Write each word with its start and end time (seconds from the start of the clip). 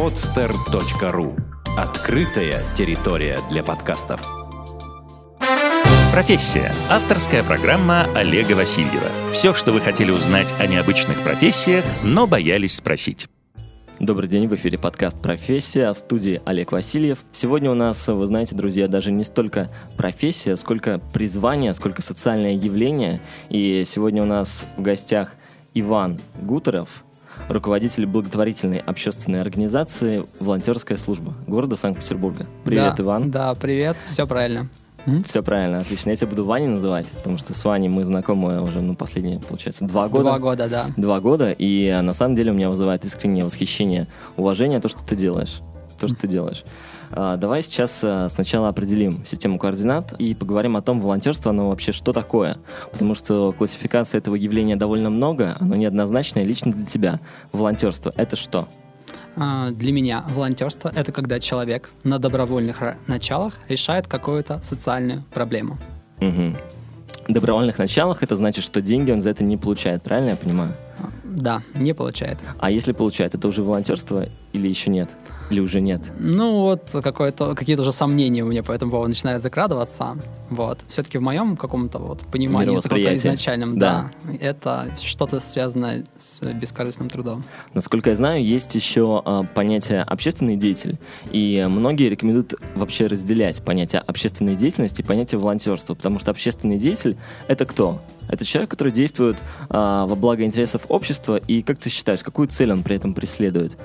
podster.ru 0.00 1.38
Открытая 1.76 2.62
территория 2.74 3.38
для 3.50 3.62
подкастов. 3.62 4.26
Профессия. 6.10 6.72
Авторская 6.88 7.42
программа 7.44 8.06
Олега 8.14 8.54
Васильева. 8.54 9.10
Все, 9.34 9.52
что 9.52 9.72
вы 9.72 9.82
хотели 9.82 10.10
узнать 10.10 10.54
о 10.58 10.66
необычных 10.66 11.20
профессиях, 11.20 11.84
но 12.02 12.26
боялись 12.26 12.76
спросить. 12.76 13.28
Добрый 13.98 14.26
день, 14.26 14.48
в 14.48 14.54
эфире 14.54 14.78
подкаст 14.78 15.20
«Профессия», 15.20 15.92
в 15.92 15.98
студии 15.98 16.40
Олег 16.46 16.72
Васильев. 16.72 17.18
Сегодня 17.30 17.70
у 17.70 17.74
нас, 17.74 18.08
вы 18.08 18.24
знаете, 18.24 18.56
друзья, 18.56 18.88
даже 18.88 19.12
не 19.12 19.22
столько 19.22 19.70
профессия, 19.98 20.56
сколько 20.56 20.98
призвание, 21.12 21.74
сколько 21.74 22.00
социальное 22.00 22.54
явление. 22.54 23.20
И 23.50 23.82
сегодня 23.84 24.22
у 24.22 24.26
нас 24.26 24.66
в 24.78 24.80
гостях 24.80 25.34
Иван 25.74 26.18
Гутеров, 26.40 26.88
руководитель 27.50 28.06
благотворительной 28.06 28.78
общественной 28.78 29.40
организации 29.40 30.24
«Волонтерская 30.38 30.96
служба» 30.96 31.34
города 31.46 31.76
Санкт-Петербурга. 31.76 32.46
Привет, 32.64 32.94
да, 32.96 33.02
Иван. 33.02 33.30
Да, 33.30 33.54
привет, 33.54 33.96
все 34.06 34.26
правильно. 34.26 34.68
Все 35.26 35.42
правильно, 35.42 35.78
отлично. 35.78 36.10
Я 36.10 36.16
тебя 36.16 36.28
буду 36.28 36.44
Ваней 36.44 36.68
называть, 36.68 37.10
потому 37.12 37.38
что 37.38 37.54
с 37.54 37.64
Ваней 37.64 37.88
мы 37.88 38.04
знакомы 38.04 38.62
уже, 38.62 38.80
ну, 38.80 38.94
последние, 38.94 39.40
получается, 39.40 39.86
два 39.86 40.08
года. 40.08 40.24
Два 40.24 40.38
года, 40.38 40.68
да. 40.68 40.86
Два 40.96 41.20
года, 41.20 41.52
и 41.52 41.88
а, 41.88 42.02
на 42.02 42.12
самом 42.12 42.36
деле 42.36 42.52
у 42.52 42.54
меня 42.54 42.68
вызывает 42.68 43.04
искреннее 43.04 43.44
восхищение, 43.44 44.06
уважение 44.36 44.78
то, 44.78 44.88
что 44.88 45.02
ты 45.02 45.16
делаешь. 45.16 45.60
То, 46.00 46.08
что 46.08 46.16
ты 46.16 46.28
делаешь. 46.28 46.64
А, 47.10 47.36
давай 47.36 47.62
сейчас 47.62 48.00
а, 48.02 48.28
сначала 48.30 48.68
определим 48.68 49.22
систему 49.26 49.58
координат 49.58 50.14
и 50.18 50.34
поговорим 50.34 50.78
о 50.78 50.82
том, 50.82 50.98
волонтерство, 50.98 51.50
оно 51.50 51.68
вообще 51.68 51.92
что 51.92 52.14
такое. 52.14 52.56
Потому 52.90 53.14
что 53.14 53.52
классификация 53.52 54.18
этого 54.18 54.34
явления 54.34 54.76
довольно 54.76 55.10
много, 55.10 55.58
оно 55.60 55.76
неоднозначное 55.76 56.42
лично 56.42 56.72
для 56.72 56.86
тебя. 56.86 57.20
Волонтерство— 57.52 58.14
это 58.16 58.34
что? 58.36 58.66
А, 59.36 59.70
для 59.72 59.92
меня 59.92 60.24
волонтерство— 60.34 60.90
это 60.96 61.12
когда 61.12 61.38
человек 61.38 61.90
на 62.02 62.18
добровольных 62.18 62.80
началах 63.06 63.54
решает 63.68 64.06
какую-то 64.06 64.62
социальную 64.62 65.22
проблему. 65.34 65.78
Угу. 66.22 66.56
Добровольных 67.28 67.78
началах 67.78 68.22
это 68.22 68.36
значит, 68.36 68.64
что 68.64 68.80
деньги 68.80 69.10
он 69.10 69.20
за 69.20 69.28
это 69.30 69.44
не 69.44 69.58
получает, 69.58 70.02
правильно 70.02 70.30
я 70.30 70.36
понимаю? 70.36 70.72
Да, 71.40 71.62
не 71.74 71.94
получает. 71.94 72.38
А 72.58 72.70
если 72.70 72.92
получает, 72.92 73.34
это 73.34 73.48
уже 73.48 73.62
волонтерство 73.62 74.26
или 74.52 74.68
еще 74.68 74.90
нет? 74.90 75.10
Или 75.50 75.60
уже 75.60 75.80
нет? 75.80 76.02
Ну, 76.18 76.60
вот 76.60 76.90
какие-то 76.92 77.82
уже 77.82 77.92
сомнения 77.92 78.42
у 78.44 78.48
меня 78.48 78.62
по 78.62 78.72
этому 78.72 78.90
поводу 78.90 79.10
начинают 79.10 79.42
закрадываться. 79.42 80.16
Вот. 80.48 80.84
Все-таки 80.88 81.18
в 81.18 81.22
моем 81.22 81.56
каком-то 81.56 81.98
вот 81.98 82.20
понимании 82.26 82.76
изначальном, 82.76 83.78
да. 83.78 84.10
да, 84.24 84.32
это 84.40 84.90
что-то 85.00 85.40
связанное 85.40 86.04
с 86.16 86.42
бескорыстным 86.52 87.08
трудом. 87.08 87.44
Насколько 87.74 88.10
я 88.10 88.16
знаю, 88.16 88.44
есть 88.44 88.74
еще 88.74 89.22
э, 89.24 89.42
понятие 89.54 90.02
общественный 90.02 90.56
деятель. 90.56 90.98
И 91.30 91.66
многие 91.68 92.08
рекомендуют 92.08 92.54
вообще 92.74 93.06
разделять 93.06 93.62
понятие 93.62 94.02
общественной 94.02 94.56
деятельности 94.56 95.02
и 95.02 95.04
понятие 95.04 95.38
волонтерства. 95.38 95.94
Потому 95.94 96.18
что 96.18 96.30
общественный 96.32 96.78
деятель— 96.78 97.16
это 97.48 97.66
кто? 97.66 98.00
Это 98.30 98.44
человек, 98.44 98.70
который 98.70 98.92
действует 98.92 99.36
а, 99.68 100.06
во 100.06 100.14
благо 100.14 100.44
интересов 100.44 100.82
общества. 100.88 101.36
И 101.36 101.62
как 101.62 101.78
ты 101.78 101.90
считаешь, 101.90 102.22
какую 102.22 102.48
цель 102.48 102.72
он 102.72 102.82
при 102.82 102.96
этом 102.96 103.12
преследует? 103.12 103.76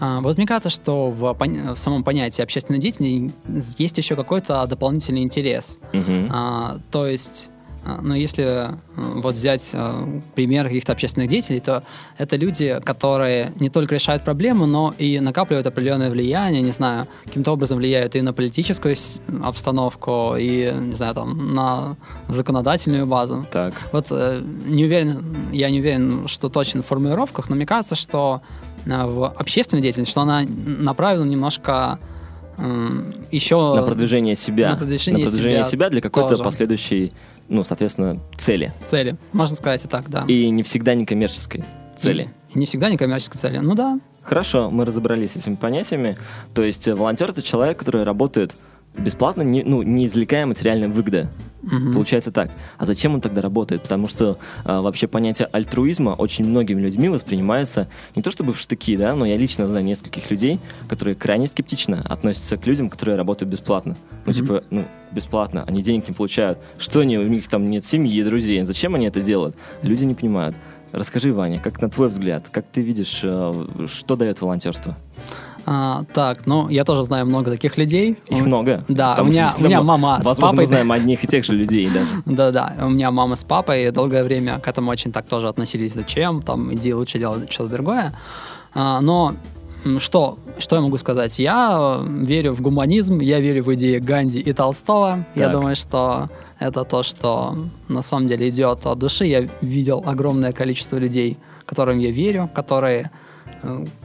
А, 0.00 0.20
вот 0.20 0.36
мне 0.36 0.46
кажется, 0.46 0.70
что 0.70 1.10
в, 1.10 1.34
в 1.34 1.76
самом 1.76 2.04
понятии 2.04 2.40
общественной 2.40 2.78
деятельности 2.78 3.82
есть 3.82 3.98
еще 3.98 4.16
какой-то 4.16 4.64
дополнительный 4.66 5.22
интерес. 5.22 5.80
Угу. 5.92 6.28
А, 6.30 6.78
то 6.90 7.06
есть 7.06 7.50
но 7.84 8.14
если 8.14 8.44
э, 8.44 8.74
вот 8.96 9.34
взять 9.34 9.70
э, 9.72 10.20
пример 10.34 10.66
каких-то 10.66 10.92
общественных 10.92 11.28
деятелей, 11.28 11.60
то 11.60 11.82
это 12.18 12.36
люди, 12.36 12.80
которые 12.84 13.52
не 13.60 13.70
только 13.70 13.94
решают 13.94 14.24
проблемы, 14.24 14.66
но 14.66 14.94
и 14.98 15.20
накапливают 15.20 15.66
определенное 15.66 16.10
влияние, 16.10 16.62
не 16.62 16.72
знаю, 16.72 17.06
каким-то 17.24 17.52
образом 17.52 17.78
влияют 17.78 18.16
и 18.16 18.20
на 18.20 18.32
политическую 18.32 18.96
обстановку, 19.42 20.34
и, 20.38 20.72
не 20.72 20.94
знаю, 20.94 21.14
там, 21.14 21.54
на 21.54 21.96
законодательную 22.28 23.06
базу. 23.06 23.46
Так. 23.50 23.74
Вот 23.92 24.08
э, 24.10 24.42
не 24.66 24.84
уверен, 24.84 25.24
я 25.52 25.70
не 25.70 25.80
уверен, 25.80 26.28
что 26.28 26.48
точно 26.48 26.82
в 26.82 26.86
формулировках, 26.86 27.48
но 27.48 27.56
мне 27.56 27.66
кажется, 27.66 27.94
что 27.94 28.42
в 28.84 29.28
общественной 29.28 29.82
деятельности, 29.82 30.10
что 30.10 30.22
она 30.22 30.42
направлена 30.66 31.26
немножко 31.26 31.98
еще... 33.30 33.74
На 33.74 33.82
продвижение 33.82 34.34
себя. 34.34 34.70
На 34.70 34.76
продвижение, 34.76 35.18
на 35.20 35.26
продвижение 35.26 35.64
себя, 35.64 35.70
себя 35.70 35.90
для 35.90 36.00
какой-то 36.00 36.36
последующей, 36.42 37.12
ну, 37.48 37.64
соответственно, 37.64 38.18
цели. 38.36 38.72
Цели, 38.84 39.16
можно 39.32 39.56
сказать 39.56 39.84
и 39.84 39.88
так, 39.88 40.08
да. 40.08 40.24
И 40.28 40.48
не 40.50 40.62
всегда 40.62 40.94
некоммерческой 40.94 41.64
цели. 41.96 42.30
И, 42.50 42.54
и 42.54 42.58
не 42.58 42.66
всегда 42.66 42.90
некоммерческой 42.90 43.40
цели, 43.40 43.58
ну 43.58 43.74
да. 43.74 43.98
Хорошо, 44.22 44.68
мы 44.70 44.84
разобрались 44.84 45.32
с 45.32 45.36
этими 45.36 45.54
понятиями. 45.54 46.18
То 46.52 46.62
есть 46.62 46.86
э, 46.86 46.94
волонтер— 46.94 47.30
это 47.30 47.40
человек, 47.40 47.78
который 47.78 48.02
работает 48.02 48.56
бесплатно, 48.98 49.42
не, 49.42 49.62
ну, 49.62 49.82
не 49.82 50.06
извлекая 50.06 50.46
материальной 50.46 50.88
выгоды. 50.88 51.28
Угу. 51.62 51.92
Получается 51.92 52.30
так. 52.30 52.50
А 52.76 52.84
зачем 52.84 53.14
он 53.14 53.20
тогда 53.20 53.42
работает? 53.42 53.82
Потому 53.82 54.08
что 54.08 54.38
а, 54.64 54.80
вообще 54.80 55.06
понятие 55.06 55.48
альтруизма 55.50 56.10
очень 56.10 56.44
многими 56.44 56.80
людьми 56.80 57.08
воспринимается 57.08 57.88
не 58.14 58.22
то 58.22 58.30
чтобы 58.30 58.52
в 58.52 58.60
штыки, 58.60 58.96
да, 58.96 59.14
но 59.14 59.26
я 59.26 59.36
лично 59.36 59.66
знаю 59.66 59.84
нескольких 59.84 60.30
людей, 60.30 60.60
которые 60.88 61.14
крайне 61.14 61.46
скептично 61.46 62.04
относятся 62.08 62.56
к 62.56 62.66
людям, 62.66 62.90
которые 62.90 63.16
работают 63.16 63.52
бесплатно. 63.52 63.96
Ну, 64.24 64.30
угу. 64.30 64.32
типа, 64.32 64.64
ну, 64.70 64.86
бесплатно, 65.12 65.64
они 65.66 65.82
денег 65.82 66.08
не 66.08 66.14
получают. 66.14 66.58
Что 66.78 67.00
они, 67.00 67.18
у 67.18 67.26
них 67.26 67.48
там 67.48 67.68
нет 67.68 67.84
семьи, 67.84 68.22
друзей, 68.22 68.64
зачем 68.64 68.94
они 68.94 69.06
это 69.06 69.20
делают? 69.20 69.56
Люди 69.82 70.04
не 70.04 70.14
понимают. 70.14 70.56
Расскажи, 70.92 71.32
Ваня, 71.32 71.60
как 71.60 71.82
на 71.82 71.90
твой 71.90 72.08
взгляд, 72.08 72.48
как 72.50 72.64
ты 72.66 72.80
видишь, 72.80 73.20
э, 73.22 73.86
что 73.86 74.16
дает 74.16 74.40
волонтерство? 74.40 74.96
А, 75.70 76.04
так, 76.14 76.46
ну, 76.46 76.70
я 76.70 76.82
тоже 76.84 77.02
знаю 77.02 77.26
много 77.26 77.50
таких 77.50 77.76
людей. 77.76 78.16
Их 78.28 78.46
много? 78.46 78.82
Да, 78.88 79.18
у 79.20 79.24
меня, 79.24 79.52
у 79.58 79.62
меня 79.62 79.82
мама 79.82 80.14
возможно, 80.16 80.34
с 80.34 80.38
папой... 80.38 80.56
мы 80.56 80.66
знаем 80.66 80.90
одних 80.92 81.24
и 81.24 81.26
тех 81.26 81.44
же 81.44 81.52
людей 81.52 81.90
даже. 81.90 82.06
Да-да, 82.24 82.74
у 82.80 82.88
меня 82.88 83.10
мама 83.10 83.36
с 83.36 83.44
папой 83.44 83.90
долгое 83.90 84.24
время 84.24 84.60
к 84.60 84.66
этому 84.66 84.90
очень 84.90 85.12
так 85.12 85.26
тоже 85.26 85.46
относились. 85.46 85.92
Зачем? 85.92 86.40
Там, 86.40 86.72
иди 86.72 86.94
лучше 86.94 87.18
делать 87.18 87.52
что-то 87.52 87.72
другое. 87.72 88.14
А, 88.72 89.02
но 89.02 89.34
что, 89.98 90.38
что 90.56 90.76
я 90.76 90.80
могу 90.82 90.96
сказать? 90.96 91.38
Я 91.38 92.00
верю 92.02 92.54
в 92.54 92.62
гуманизм, 92.62 93.20
я 93.20 93.38
верю 93.38 93.64
в 93.64 93.74
идеи 93.74 93.98
Ганди 93.98 94.40
и 94.40 94.54
Толстого. 94.54 95.26
Так. 95.34 95.42
Я 95.42 95.48
думаю, 95.50 95.76
что 95.76 96.30
это 96.58 96.84
то, 96.84 97.02
что 97.02 97.58
на 97.88 98.00
самом 98.00 98.26
деле 98.26 98.48
идет 98.48 98.86
от 98.86 98.98
души. 98.98 99.26
Я 99.26 99.46
видел 99.60 100.02
огромное 100.06 100.52
количество 100.52 100.96
людей, 100.96 101.36
которым 101.66 101.98
я 101.98 102.10
верю, 102.10 102.48
которые 102.54 103.10
Э, 103.10 103.26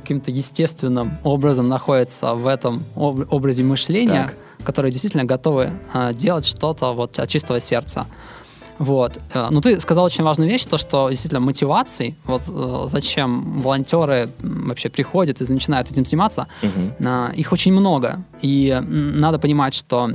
каким-то 0.02 0.32
естественным 0.32 1.18
образом 1.24 1.68
находятся 1.68 2.34
в 2.36 2.48
этом 2.48 2.84
об- 2.96 3.32
образе 3.34 3.64
мышления, 3.64 4.32
так. 4.58 4.66
которые 4.66 4.92
действительно 4.92 5.26
готовы 5.26 5.72
э, 5.94 6.14
делать 6.14 6.46
что-то 6.46 6.94
вот 6.94 7.20
от 7.20 7.30
чистого 7.30 7.60
сердца. 7.60 8.06
Вот. 8.80 9.20
Э, 9.34 9.48
ну, 9.52 9.62
ты 9.62 9.80
сказал 9.80 10.06
очень 10.06 10.24
важную 10.24 10.50
вещь, 10.50 10.66
то, 10.66 10.78
что 10.78 11.10
действительно 11.10 11.40
мотивации, 11.40 12.16
вот 12.26 12.42
э, 12.48 12.86
зачем 12.90 13.62
волонтеры 13.62 14.30
вообще 14.42 14.90
приходят 14.90 15.42
и 15.42 15.52
начинают 15.52 15.92
этим 15.92 16.06
заниматься, 16.06 16.48
угу. 16.62 16.72
э, 17.00 17.32
их 17.36 17.52
очень 17.52 17.74
много. 17.74 18.24
И 18.42 18.82
надо 18.82 19.40
понимать, 19.40 19.74
что 19.74 20.12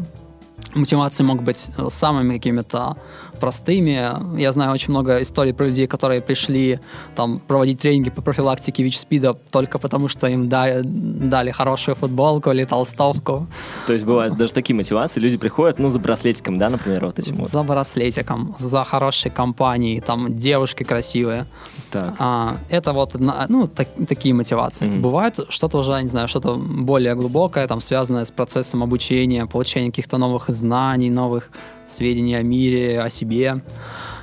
мотивации 0.74 1.24
могут 1.24 1.44
быть 1.44 1.66
э, 1.76 1.86
самыми 1.90 2.34
какими-то 2.34 2.96
простыми. 3.38 4.38
Я 4.38 4.52
знаю 4.52 4.72
очень 4.72 4.90
много 4.90 5.22
историй 5.22 5.52
про 5.52 5.66
людей, 5.66 5.86
которые 5.86 6.20
пришли 6.20 6.80
там 7.14 7.38
проводить 7.38 7.80
тренинги 7.80 8.10
по 8.10 8.22
профилактике 8.22 8.82
ВИЧ-СПИДа 8.82 9.36
только 9.50 9.78
потому, 9.78 10.08
что 10.08 10.26
им 10.26 10.48
дали, 10.48 10.82
дали 10.84 11.50
хорошую 11.50 11.94
футболку 11.94 12.50
или 12.50 12.64
толстовку. 12.64 13.46
То 13.86 13.92
есть 13.92 14.04
бывают 14.04 14.36
даже 14.36 14.52
такие 14.52 14.74
мотивации, 14.76 15.20
люди 15.20 15.36
приходят, 15.36 15.78
ну, 15.78 15.90
за 15.90 15.98
браслетиком, 15.98 16.58
да, 16.58 16.70
например, 16.70 17.06
вот 17.06 17.18
этим 17.18 17.34
За 17.34 17.62
браслетиком, 17.62 18.54
за 18.58 18.84
хорошей 18.84 19.30
компанией, 19.30 20.00
там, 20.00 20.36
девушки 20.36 20.84
красивые. 20.84 21.46
Так. 21.90 22.14
А, 22.18 22.56
это 22.70 22.92
вот, 22.92 23.14
ну, 23.48 23.68
так, 23.68 23.88
такие 24.08 24.34
мотивации. 24.34 24.86
Mm-hmm. 24.88 25.00
Бывает 25.00 25.38
что-то 25.48 25.78
уже, 25.78 26.02
не 26.02 26.08
знаю, 26.08 26.28
что-то 26.28 26.54
более 26.54 27.14
глубокое, 27.14 27.66
там, 27.66 27.80
связанное 27.80 28.24
с 28.24 28.30
процессом 28.30 28.82
обучения, 28.82 29.46
получения 29.46 29.90
каких-то 29.90 30.18
новых 30.18 30.48
знаний, 30.48 31.10
новых 31.10 31.50
сведений 31.88 32.34
о 32.34 32.42
мире, 32.42 33.00
о 33.00 33.10
себе. 33.10 33.62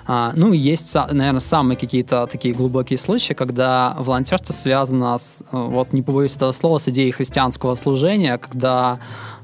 А, 0.07 0.33
ну, 0.35 0.53
есть, 0.53 0.93
наверное, 0.93 1.39
самые 1.39 1.77
какие-то 1.77 2.27
такие 2.27 2.53
глубокие 2.53 2.99
случаи, 2.99 3.33
когда 3.33 3.95
волонтерство 3.97 4.53
связано 4.53 5.17
с, 5.17 5.43
вот 5.51 5.93
не 5.93 6.03
побоюсь 6.03 6.35
этого 6.35 6.51
слова, 6.51 6.77
с 6.77 6.87
идеей 6.89 7.11
христианского 7.11 7.73
служения, 7.75 8.37
когда 8.37 8.99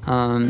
э, 0.06 0.40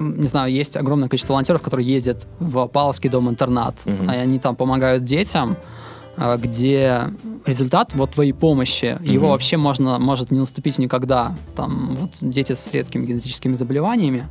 не 0.00 0.28
знаю, 0.28 0.52
есть 0.52 0.76
огромное 0.76 1.08
количество 1.08 1.34
волонтеров, 1.34 1.62
которые 1.62 1.88
ездят 1.88 2.26
в 2.38 2.66
Павловский 2.66 3.10
дом-интернат, 3.10 3.76
mm-hmm. 3.84 4.14
и 4.14 4.16
они 4.16 4.38
там 4.38 4.56
помогают 4.56 5.04
детям, 5.04 5.56
а, 6.16 6.36
где 6.36 7.10
результат 7.44 7.94
вот 7.94 8.10
твоей 8.10 8.32
помощи, 8.32 8.84
mm-hmm. 8.84 9.10
его 9.10 9.28
вообще 9.28 9.56
можно, 9.56 9.98
может 9.98 10.30
не 10.30 10.38
наступить 10.38 10.78
никогда. 10.78 11.34
Там 11.54 11.96
вот 12.00 12.10
дети 12.20 12.54
с 12.54 12.72
редкими 12.72 13.06
генетическими 13.06 13.54
заболеваниями, 13.54 14.26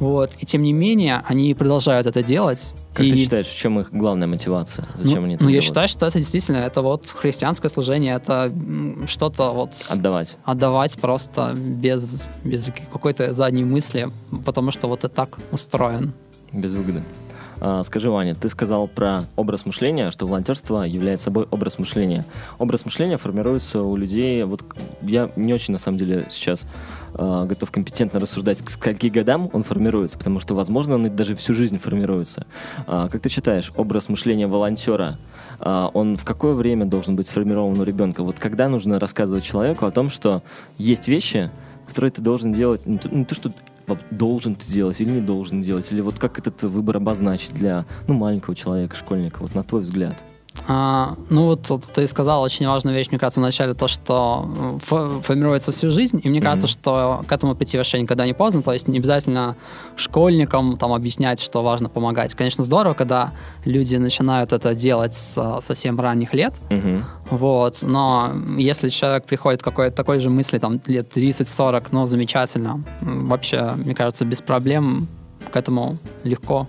Вот. 0.00 0.32
И 0.40 0.46
тем 0.46 0.62
не 0.62 0.72
менее, 0.72 1.22
они 1.26 1.54
продолжают 1.54 2.06
это 2.06 2.22
делать. 2.22 2.74
Как 2.94 3.06
и... 3.06 3.10
ты 3.10 3.16
считаешь, 3.16 3.46
в 3.46 3.56
чем 3.56 3.78
их 3.78 3.92
главная 3.92 4.26
мотивация? 4.26 4.88
Зачем 4.94 5.20
ну, 5.20 5.26
они 5.26 5.34
это 5.34 5.44
Ну, 5.44 5.50
делают? 5.50 5.62
я 5.64 5.68
считаю, 5.68 5.88
что 5.88 6.06
это 6.06 6.18
действительно, 6.18 6.56
это 6.56 6.80
вот 6.80 7.08
христианское 7.08 7.68
служение, 7.68 8.16
это 8.16 8.52
что-то 9.06 9.52
вот... 9.52 9.70
Отдавать. 9.90 10.38
Отдавать 10.44 10.98
просто 10.98 11.52
без, 11.54 12.28
без 12.42 12.70
какой-то 12.90 13.32
задней 13.34 13.64
мысли, 13.64 14.10
потому 14.44 14.72
что 14.72 14.88
вот 14.88 15.04
и 15.04 15.08
так 15.08 15.38
устроен. 15.52 16.14
Без 16.52 16.72
выгоды. 16.72 17.02
А, 17.60 17.82
скажи, 17.82 18.10
Ваня, 18.10 18.34
ты 18.34 18.48
сказал 18.48 18.88
про 18.88 19.26
образ 19.36 19.66
мышления, 19.66 20.10
что 20.10 20.26
волонтерство 20.26 20.82
является 20.82 21.26
собой 21.26 21.46
образ 21.50 21.78
мышления. 21.78 22.24
Образ 22.58 22.84
мышления 22.84 23.18
формируется 23.18 23.82
у 23.82 23.96
людей, 23.96 24.42
вот 24.44 24.64
я 25.02 25.30
не 25.36 25.52
очень 25.52 25.72
на 25.72 25.78
самом 25.78 25.98
деле 25.98 26.26
сейчас 26.30 26.66
э, 27.14 27.46
готов 27.46 27.70
компетентно 27.70 28.18
рассуждать, 28.18 28.62
к 28.62 28.70
скольки 28.70 29.08
годам 29.08 29.50
он 29.52 29.62
формируется, 29.62 30.16
потому 30.16 30.40
что, 30.40 30.54
возможно, 30.54 30.94
он 30.94 31.14
даже 31.14 31.34
всю 31.34 31.52
жизнь 31.52 31.78
формируется. 31.78 32.46
А, 32.86 33.08
как 33.08 33.20
ты 33.20 33.28
считаешь, 33.28 33.72
образ 33.76 34.08
мышления 34.08 34.46
волонтера, 34.46 35.18
а, 35.58 35.90
он 35.92 36.16
в 36.16 36.24
какое 36.24 36.54
время 36.54 36.86
должен 36.86 37.14
быть 37.16 37.26
сформирован 37.26 37.78
у 37.78 37.84
ребенка? 37.84 38.22
Вот 38.22 38.40
когда 38.40 38.68
нужно 38.68 38.98
рассказывать 38.98 39.44
человеку 39.44 39.84
о 39.84 39.90
том, 39.90 40.08
что 40.08 40.42
есть 40.78 41.08
вещи, 41.08 41.50
которые 41.86 42.10
ты 42.10 42.22
должен 42.22 42.52
делать, 42.52 42.86
не 42.86 43.24
то, 43.24 43.34
что 43.34 43.52
должен 44.10 44.54
ты 44.54 44.70
делать 44.70 45.00
или 45.00 45.10
не 45.10 45.20
должен 45.20 45.62
делать, 45.62 45.90
или 45.92 46.00
вот 46.00 46.18
как 46.18 46.38
этот 46.38 46.62
выбор 46.62 46.96
обозначить 46.96 47.54
для 47.54 47.86
ну, 48.06 48.14
маленького 48.14 48.56
человека, 48.56 48.96
школьника, 48.96 49.38
вот 49.40 49.54
на 49.54 49.62
твой 49.62 49.82
взгляд? 49.82 50.22
А, 50.66 51.14
ну 51.30 51.46
вот 51.46 51.70
ты 51.94 52.06
сказал 52.06 52.42
очень 52.42 52.66
важную 52.66 52.96
вещь, 52.96 53.08
мне 53.10 53.18
кажется, 53.18 53.40
вначале 53.40 53.74
то, 53.74 53.88
что 53.88 54.48
фо- 54.88 55.22
формируется 55.22 55.72
всю 55.72 55.90
жизнь, 55.90 56.20
и 56.22 56.28
мне 56.28 56.40
Мгм. 56.40 56.48
кажется, 56.48 56.66
что 56.68 57.22
к 57.26 57.32
этому 57.32 57.54
прийти 57.54 57.76
вообще 57.76 58.00
никогда 58.00 58.26
не 58.26 58.34
поздно, 58.34 58.62
то 58.62 58.72
есть 58.72 58.88
не 58.88 58.98
обязательно 58.98 59.56
школьникам 59.96 60.76
там 60.76 60.92
объяснять, 60.92 61.40
что 61.40 61.62
важно 61.62 61.88
помогать. 61.88 62.34
Конечно, 62.34 62.64
здорово, 62.64 62.94
когда 62.94 63.32
люди 63.64 63.96
начинают 63.96 64.52
это 64.52 64.74
делать 64.74 65.14
с 65.14 65.60
совсем 65.60 65.98
ранних 66.00 66.34
лет, 66.34 66.54
Мгм. 66.68 67.04
вот, 67.30 67.78
но 67.82 68.32
если 68.58 68.88
человек 68.88 69.24
приходит 69.26 69.60
к 69.62 69.64
какой-то 69.64 69.96
такой 69.96 70.20
же 70.20 70.30
мысли, 70.30 70.58
там, 70.58 70.80
лет 70.86 71.10
30-40, 71.16 71.88
ну, 71.92 72.06
замечательно, 72.06 72.82
вообще, 73.00 73.72
мне 73.76 73.94
кажется, 73.94 74.24
без 74.24 74.42
проблем 74.42 75.06
к 75.52 75.56
этому 75.56 75.98
легко 76.24 76.66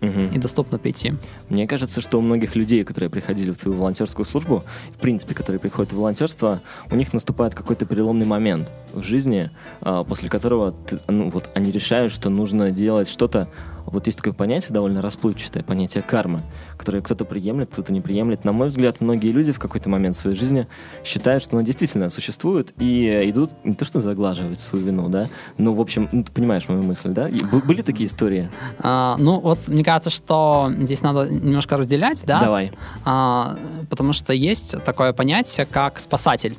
Мгм. 0.00 0.32
и 0.32 0.38
доступно 0.38 0.78
прийти. 0.78 1.14
Мне 1.48 1.66
кажется, 1.66 2.00
что 2.00 2.18
у 2.18 2.20
многих 2.20 2.54
людей, 2.56 2.84
которые 2.84 3.10
приходили 3.10 3.50
в 3.50 3.58
твою 3.58 3.78
волонтерскую 3.78 4.24
службу, 4.26 4.62
в 4.92 4.98
принципе, 4.98 5.34
которые 5.34 5.58
приходят 5.58 5.92
в 5.92 5.96
волонтерство, 5.96 6.60
у 6.90 6.94
них 6.96 7.12
наступает 7.12 7.54
какой-то 7.54 7.84
переломный 7.84 8.26
момент 8.26 8.72
в 8.92 9.02
жизни, 9.02 9.50
а, 9.80 10.04
после 10.04 10.28
которого 10.28 10.72
ты- 10.72 11.00
ну, 11.08 11.30
вот, 11.30 11.50
они 11.54 11.72
решают, 11.72 12.12
что 12.12 12.30
нужно 12.30 12.70
делать 12.70 13.08
что-то. 13.08 13.48
Вот 13.90 14.06
есть 14.06 14.18
такое 14.18 14.32
понятие, 14.32 14.72
довольно 14.72 15.02
расплывчатое 15.02 15.62
понятие 15.62 16.02
кармы, 16.02 16.42
которое 16.76 17.00
кто-то 17.00 17.24
приемлет, 17.24 17.70
кто-то 17.72 17.92
не 17.92 18.00
приемлет. 18.00 18.44
На 18.44 18.52
мой 18.52 18.68
взгляд, 18.68 19.00
многие 19.00 19.28
люди 19.28 19.52
в 19.52 19.58
какой-то 19.58 19.88
момент 19.88 20.16
своей 20.16 20.36
жизни 20.36 20.66
считают, 21.04 21.42
что 21.42 21.56
она 21.56 21.64
действительно 21.64 22.10
существует 22.10 22.72
и 22.78 23.08
идут 23.30 23.52
не 23.64 23.74
то 23.74 23.84
что 23.84 24.00
заглаживать 24.00 24.60
свою 24.60 24.84
вину, 24.84 25.08
да, 25.08 25.28
ну, 25.56 25.74
в 25.74 25.80
общем, 25.80 26.08
ну, 26.12 26.24
ты 26.24 26.32
понимаешь 26.32 26.68
мою 26.68 26.82
мысль, 26.82 27.10
да? 27.10 27.28
И 27.28 27.38
были 27.44 27.82
такие 27.82 28.08
истории? 28.08 28.50
А, 28.78 29.16
ну, 29.18 29.40
вот 29.40 29.68
мне 29.68 29.84
кажется, 29.84 30.10
что 30.10 30.72
здесь 30.78 31.02
надо 31.02 31.28
немножко 31.28 31.76
разделять, 31.76 32.22
да? 32.26 32.40
Давай. 32.40 32.72
А, 33.04 33.58
потому 33.90 34.12
что 34.12 34.32
есть 34.32 34.74
такое 34.84 35.12
понятие, 35.12 35.66
как 35.66 35.98
спасатель. 36.00 36.56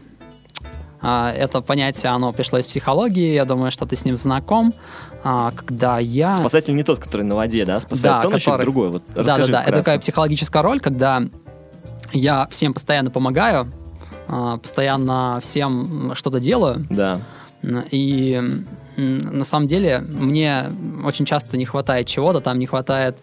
А, 1.02 1.32
это 1.32 1.62
понятие, 1.62 2.12
оно 2.12 2.32
пришло 2.34 2.60
из 2.60 2.68
психологии, 2.68 3.34
я 3.34 3.46
думаю, 3.46 3.72
что 3.72 3.86
ты 3.86 3.96
с 3.96 4.06
ним 4.06 4.18
знаком. 4.18 4.74
А, 5.24 5.52
когда 5.56 6.00
я... 6.00 6.34
Спасатель 6.34 6.76
не 6.76 6.84
тот, 6.84 7.00
который 7.00 7.24
на 7.24 7.36
воде, 7.36 7.66
да, 7.66 7.80
спасает 7.80 8.04
Да, 8.18 8.22
тонущих, 8.22 8.46
который- 8.46 8.62
другой. 8.64 8.90
Вот 8.90 9.04
Да, 9.16 9.24
да, 9.38 9.48
да. 9.48 9.64
Это 9.64 9.78
такая 9.80 10.00
психологическая 10.00 10.62
роль, 10.62 10.80
когда 10.80 11.24
я 12.14 12.48
всем 12.52 12.74
постоянно 12.74 13.12
помогаю, 13.12 13.72
а, 14.28 14.58
постоянно 14.58 15.40
всем 15.42 16.14
что-то 16.16 16.40
делаю, 16.40 16.86
Да. 16.90 17.22
и 17.64 18.42
на 18.98 19.46
самом 19.46 19.68
деле 19.68 20.00
мне 20.00 20.66
очень 21.06 21.26
часто 21.26 21.58
не 21.58 21.66
хватает 21.66 22.08
чего-то, 22.08 22.42
там 22.42 22.60
не 22.60 22.66
хватает 22.66 23.18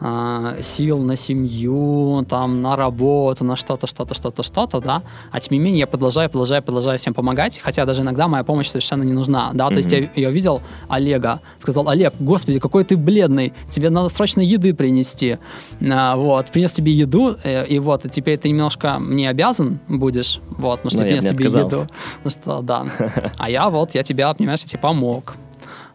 а, 0.00 0.56
сил 0.62 0.98
на 0.98 1.16
семью, 1.16 2.24
там, 2.28 2.62
на 2.62 2.76
работу, 2.76 3.44
на 3.44 3.56
что-то, 3.56 3.86
что-то, 3.86 4.14
что-то, 4.14 4.42
что-то, 4.42 4.80
да, 4.80 5.02
а 5.32 5.40
тем 5.40 5.52
не 5.56 5.58
менее 5.58 5.80
я 5.80 5.86
продолжаю, 5.86 6.30
продолжаю, 6.30 6.62
продолжаю 6.62 6.98
всем 6.98 7.14
помогать, 7.14 7.58
хотя 7.58 7.84
даже 7.84 8.02
иногда 8.02 8.28
моя 8.28 8.44
помощь 8.44 8.68
совершенно 8.68 9.02
не 9.02 9.12
нужна, 9.12 9.50
да, 9.54 9.68
то 9.68 9.76
есть 9.76 9.90
я, 9.90 10.08
я 10.14 10.30
видел 10.30 10.62
Олега, 10.88 11.40
сказал, 11.58 11.88
Олег, 11.88 12.14
господи, 12.20 12.58
какой 12.60 12.84
ты 12.84 12.96
бледный, 12.96 13.52
тебе 13.70 13.90
надо 13.90 14.08
срочно 14.08 14.40
еды 14.40 14.72
принести, 14.74 15.38
А, 15.90 16.16
вот, 16.16 16.46
принес 16.52 16.72
тебе 16.72 16.92
еду, 16.92 17.36
э, 17.42 17.66
и 17.66 17.78
вот, 17.78 18.04
и 18.04 18.08
теперь 18.08 18.38
ты 18.38 18.48
немножко 18.50 18.98
мне 18.98 19.28
обязан 19.28 19.80
будешь, 19.88 20.40
вот, 20.50 20.80
ну 20.84 20.90
что 20.90 21.00
Но 21.00 21.04
принес 21.08 21.24
не 21.24 21.30
тебе 21.30 21.46
отказался. 21.46 21.76
еду, 21.76 21.86
ну 22.24 22.30
что, 22.30 22.62
да, 22.62 22.86
а 23.36 23.50
я 23.50 23.68
вот, 23.68 23.94
я 23.94 24.02
тебя, 24.02 24.32
понимаешь, 24.32 24.60
я 24.60 24.68
тебе 24.68 24.80
помог, 24.80 25.34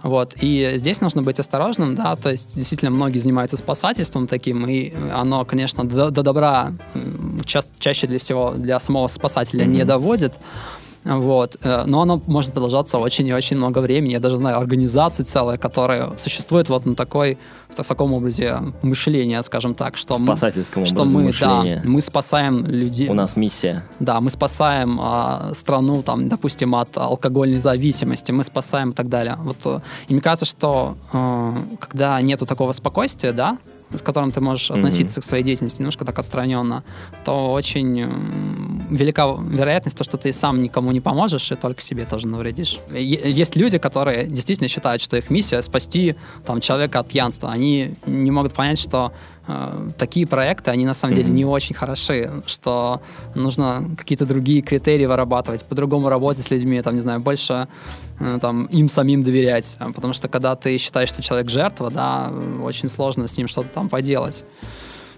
вот, 0.04 0.36
и 0.42 0.74
здесь 0.76 1.02
нужно 1.02 1.22
быть 1.22 1.40
осторожным, 1.40 1.96
да, 1.96 2.16
то 2.16 2.30
есть 2.30 2.56
действительно 2.56 2.92
многие 2.92 3.20
занимаются 3.20 3.58
спасательством 3.58 4.28
таким, 4.28 4.68
и 4.68 4.94
оно, 5.12 5.46
конечно, 5.46 5.86
до, 5.86 6.12
до 6.12 6.24
добра 6.24 6.74
ча- 7.46 7.62
чаще 7.80 8.08
для 8.08 8.20
всего 8.20 8.52
для 8.52 8.80
самого 8.80 9.08
спасателя 9.08 9.66
не 9.66 9.80
Мгм. 9.80 9.88
доводит, 9.88 10.34
вот, 11.04 11.58
э, 11.62 11.84
но 11.86 12.02
оно 12.02 12.22
может 12.28 12.54
продолжаться 12.54 12.98
очень 12.98 13.28
и 13.28 13.34
очень 13.34 13.58
много 13.58 13.80
времени. 13.80 14.14
Я 14.14 14.20
даже 14.20 14.38
знаю 14.38 14.58
организации 14.58 15.24
целые, 15.24 15.58
которые 15.58 16.18
существуют 16.18 16.70
вот 16.70 16.86
на 16.86 16.96
такой, 16.96 17.38
в 17.70 17.76
таком 17.76 18.14
образе 18.14 18.60
мышления, 18.82 19.42
скажем 19.44 19.76
так, 19.76 19.98
что 19.98 20.18
мы, 20.18 20.26
Спасательскому 20.26 20.86
что 20.86 21.06
мы, 21.06 21.24
мышления. 21.24 21.82
да, 21.84 21.90
мы 21.90 22.02
спасаем 22.02 22.66
людей. 22.66 23.10
У 23.10 23.14
нас 23.14 23.36
миссия. 23.36 23.84
Да, 24.00 24.22
мы 24.22 24.30
спасаем 24.30 25.00
а, 25.02 25.52
страну, 25.54 26.04
там, 26.04 26.30
допустим, 26.30 26.76
от 26.76 26.98
алкогольной 26.98 27.60
зависимости, 27.60 28.32
мы 28.32 28.44
спасаем 28.44 28.92
и 28.92 28.94
так 28.94 29.10
далее. 29.10 29.38
Вот, 29.44 29.58
э, 29.66 29.80
и 30.08 30.14
мне 30.14 30.22
кажется, 30.22 30.46
что 30.46 30.96
э, 31.12 31.56
когда 31.80 32.22
нету 32.22 32.46
такого 32.46 32.72
спокойствия, 32.72 33.34
да, 33.34 33.58
с 33.98 34.02
которым 34.02 34.32
ты 34.32 34.42
можешь 34.42 34.70
Мгм. 34.70 34.80
относиться 34.80 35.22
к 35.22 35.24
своей 35.24 35.44
деятельности 35.44 35.80
немножко 35.80 36.06
так 36.06 36.18
отстраненно, 36.20 36.84
то 37.26 37.52
очень 37.52 38.02
м, 38.02 38.88
велика 38.90 39.28
вероятность, 39.40 39.98
то, 39.98 40.04
что 40.04 40.18
ты 40.18 40.34
сам 40.34 40.62
никому 40.64 40.92
не 40.92 41.02
поможешь 41.02 41.52
и 41.52 41.56
только 41.56 41.82
себе 41.82 42.06
тоже 42.06 42.28
навредишь. 42.28 42.80
Есть 42.92 43.56
люди, 43.56 43.78
которые 43.78 44.26
действительно 44.26 44.68
считают, 44.68 45.02
что 45.02 45.18
их 45.18 45.30
миссия 45.30 45.62
спасти 45.62 46.16
там, 46.46 46.62
человека 46.62 47.00
от 47.00 47.08
пьянства. 47.08 47.52
Они 47.52 47.96
не 48.06 48.32
могут 48.32 48.54
понять, 48.54 48.80
что 48.80 49.12
э, 49.48 49.90
такие 49.98 50.26
проекты, 50.26 50.72
они 50.72 50.86
на 50.86 50.94
самом 50.94 51.16
деле 51.16 51.28
Мгм. 51.28 51.36
не 51.36 51.46
очень 51.46 51.76
хороши, 51.76 52.32
что 52.46 53.02
нужно 53.36 53.90
какие-то 53.98 54.26
другие 54.26 54.62
критерии 54.62 55.06
вырабатывать, 55.06 55.66
по-другому 55.66 56.10
работать 56.10 56.46
с 56.46 56.52
людьми, 56.52 56.82
там, 56.82 56.96
не 56.96 57.02
знаю, 57.02 57.20
больше 57.20 57.54
э, 57.54 58.13
там, 58.40 58.66
им 58.66 58.90
самим 58.90 59.24
доверять. 59.24 59.76
А, 59.80 59.92
Потому 59.92 60.14
что 60.14 60.28
когда 60.28 60.56
ты 60.56 60.78
считаешь, 60.78 61.10
что 61.10 61.22
человек 61.22 61.50
жертва, 61.50 61.90
да, 61.90 62.30
э, 62.32 62.60
очень 62.62 62.90
сложно 62.90 63.28
с 63.28 63.38
ним 63.38 63.48
что-то 63.48 63.70
там 63.70 63.90
поделать. 63.90 64.44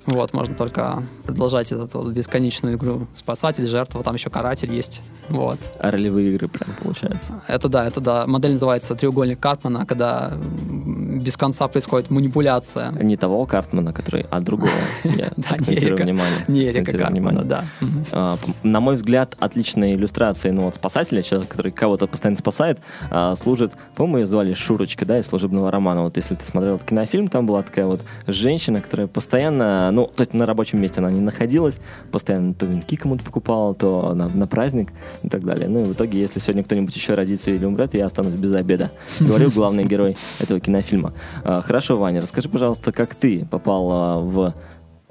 Вот, 0.06 0.34
можно 0.34 0.56
только 0.56 1.04
продолжать 1.24 1.72
эту 1.72 1.88
вот 1.94 2.12
бесконечную 2.12 2.76
игру. 2.76 3.08
Спасатель, 3.14 3.66
жертва, 3.66 4.04
там 4.04 4.16
еще 4.16 4.30
каратель 4.30 4.72
есть. 4.72 5.02
Вот. 5.30 5.58
А 5.80 5.92
ролевые 5.92 6.34
игры 6.34 6.48
прям 6.48 6.76
получается. 6.82 7.42
Это 7.48 7.70
да, 7.70 7.86
это 7.86 8.02
да. 8.02 8.28
Модель 8.28 8.54
называется 8.54 8.96
треугольник 8.96 9.40
Карпмана, 9.40 9.86
когда 9.86 10.34
без 10.36 11.38
конца 11.38 11.68
происходит 11.68 12.10
манипуляция. 12.12 12.92
Не 12.92 13.18
того 13.18 13.46
Картмана, 13.46 13.94
который, 13.94 14.26
а 14.30 14.40
другого. 14.42 14.72
Я 15.04 15.32
акцентирую 15.50 16.02
внимание. 16.02 16.46
Не 16.48 16.70
Эрика 16.70 17.08
внимание. 17.08 17.44
да. 17.44 17.64
А, 18.12 18.38
На 18.64 18.80
мой 18.80 18.96
взгляд, 18.96 19.36
отличной 19.40 19.96
иллюстрацией 19.96 20.54
ну, 20.54 20.64
вот 20.64 20.76
спасателя, 20.76 21.22
человека, 21.24 21.52
который 21.52 21.72
кого-то 21.72 22.08
постоянно 22.08 22.38
спасает, 22.38 22.80
а, 23.10 23.36
служит, 23.36 23.74
по-моему, 23.96 24.20
ее 24.20 24.26
звали 24.28 24.54
Шурочка, 24.54 25.06
да, 25.06 25.20
из 25.20 25.28
служебного 25.28 25.72
романа. 25.72 26.04
Вот 26.04 26.18
если 26.18 26.36
ты 26.36 26.46
смотрел 26.46 26.76
этот 26.76 26.88
кинофильм, 26.88 27.28
там 27.28 27.48
была 27.48 27.64
такая 27.64 27.86
вот 27.86 28.02
женщина, 28.28 28.82
которая 28.82 29.08
постоянно, 29.08 29.92
ну, 29.96 30.08
то 30.08 30.22
есть 30.22 30.34
на 30.34 30.46
рабочем 30.46 30.80
месте 30.82 31.00
она 31.00 31.10
не 31.10 31.22
находилась, 31.22 31.80
постоянно 32.12 32.54
то 32.54 32.66
венки 32.66 32.96
кому-то 32.98 33.24
покупала, 33.24 33.74
то 33.74 34.14
на, 34.14 34.28
на 34.28 34.46
праздник 34.48 34.92
и 35.24 35.30
так 35.30 35.44
далее. 35.44 35.70
Ну 35.70 35.82
и 35.82 35.84
в 35.86 35.94
итоге, 35.94 36.20
если 36.20 36.40
сегодня 36.40 36.64
кто-нибудь 36.64 36.96
еще 36.96 37.14
родится 37.16 37.52
или 37.52 37.66
умрет, 37.66 37.94
я 37.94 38.06
останусь 38.06 38.36
без 38.36 38.54
обеда. 38.54 38.92
Говорил 39.20 39.52
главный 39.56 39.86
герой 39.86 40.18
этого 40.40 40.60
кинофильма. 40.60 41.14
А, 41.44 41.62
Хорошо, 41.62 41.98
Ваня, 41.98 42.22
расскажи, 42.22 42.50
пожалуйста, 42.50 42.92
как 42.92 43.16
ты 43.16 43.46
попал 43.46 44.22
в 44.24 44.54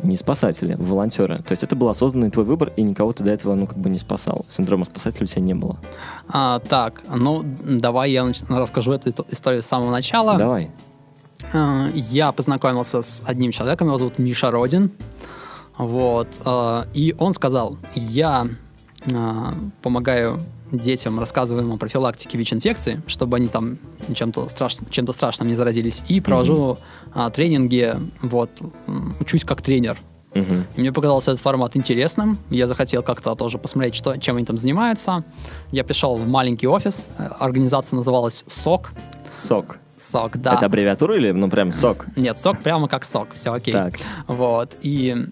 не 0.02 0.16
спасатели, 0.16 0.74
в 0.74 0.88
волонтеры. 0.88 1.38
То 1.38 1.52
есть 1.52 1.62
это 1.62 1.76
был 1.76 1.88
осознанный 1.88 2.30
твой 2.30 2.44
выбор, 2.44 2.72
и 2.76 2.82
никого 2.82 3.12
ты 3.12 3.24
до 3.24 3.32
этого, 3.32 3.54
ну, 3.54 3.66
как 3.66 3.78
бы 3.78 3.88
не 3.88 3.98
спасал. 3.98 4.44
Синдрома 4.48 4.84
спасателя 4.84 5.22
у 5.22 5.26
тебя 5.26 5.42
не 5.42 5.54
было. 5.54 5.78
А, 6.28 6.58
так, 6.58 7.02
ну, 7.08 7.44
давай 7.64 8.10
я 8.10 8.22
нач- 8.22 8.44
расскажу 8.48 8.92
эту 8.92 9.24
историю 9.30 9.62
с 9.62 9.66
самого 9.66 9.90
начала. 9.90 10.36
Давай. 10.36 10.70
А, 11.52 11.88
Я 11.94 12.32
познакомился 12.32 13.02
с 13.02 13.22
одним 13.24 13.52
человеком, 13.52 13.88
его 13.88 13.98
зовут 13.98 14.18
Миша 14.18 14.50
Родин. 14.50 14.90
Вот. 15.76 16.28
а, 16.44 16.86
И 16.94 17.14
он 17.18 17.32
сказал, 17.34 17.76
я 17.94 18.46
а, 19.12 19.54
помогаю 19.82 20.40
детям 20.72 21.20
рассказываем 21.20 21.72
о 21.72 21.76
профилактике 21.76 22.36
ВИЧ-инфекции, 22.36 23.02
чтобы 23.06 23.36
они 23.36 23.46
там 23.46 23.78
чем-то 24.12 24.48
страш... 24.48 24.76
чем 24.90 25.06
страшным 25.12 25.48
не 25.48 25.54
заразились, 25.54 26.02
и 26.08 26.20
провожу 26.20 26.78
а, 27.12 27.30
тренинги, 27.30 27.94
вот, 28.22 28.50
учусь 29.20 29.44
как 29.44 29.62
тренер. 29.62 29.98
И 30.34 30.80
Мне 30.80 30.92
показался 30.92 31.30
этот 31.30 31.42
формат 31.44 31.76
интересным. 31.76 32.38
Я 32.50 32.66
захотел 32.66 33.04
как-то 33.04 33.36
тоже 33.36 33.56
посмотреть, 33.58 33.94
что, 33.94 34.16
чем 34.16 34.36
они 34.36 34.44
там 34.44 34.58
занимаются. 34.58 35.22
Я 35.70 35.84
пришел 35.84 36.16
в 36.16 36.26
маленький 36.26 36.66
офис. 36.66 37.06
Э, 37.18 37.28
Организация 37.38 37.96
называлась 37.96 38.42
СОК. 38.48 38.90
Сок. 39.30 39.78
СОК, 39.96 40.36
да. 40.36 40.54
Это 40.54 40.66
аббревиатура 40.66 41.16
или, 41.16 41.30
ну, 41.32 41.48
прям 41.48 41.72
сок? 41.72 42.06
Нет, 42.16 42.38
СОК 42.40 42.60
прямо 42.60 42.88
как 42.88 43.04
СОК. 43.04 43.28
Все 43.34 43.52
окей. 43.52 43.72
Так. 43.72 43.94
Вот. 44.26 44.76
И 44.82 45.26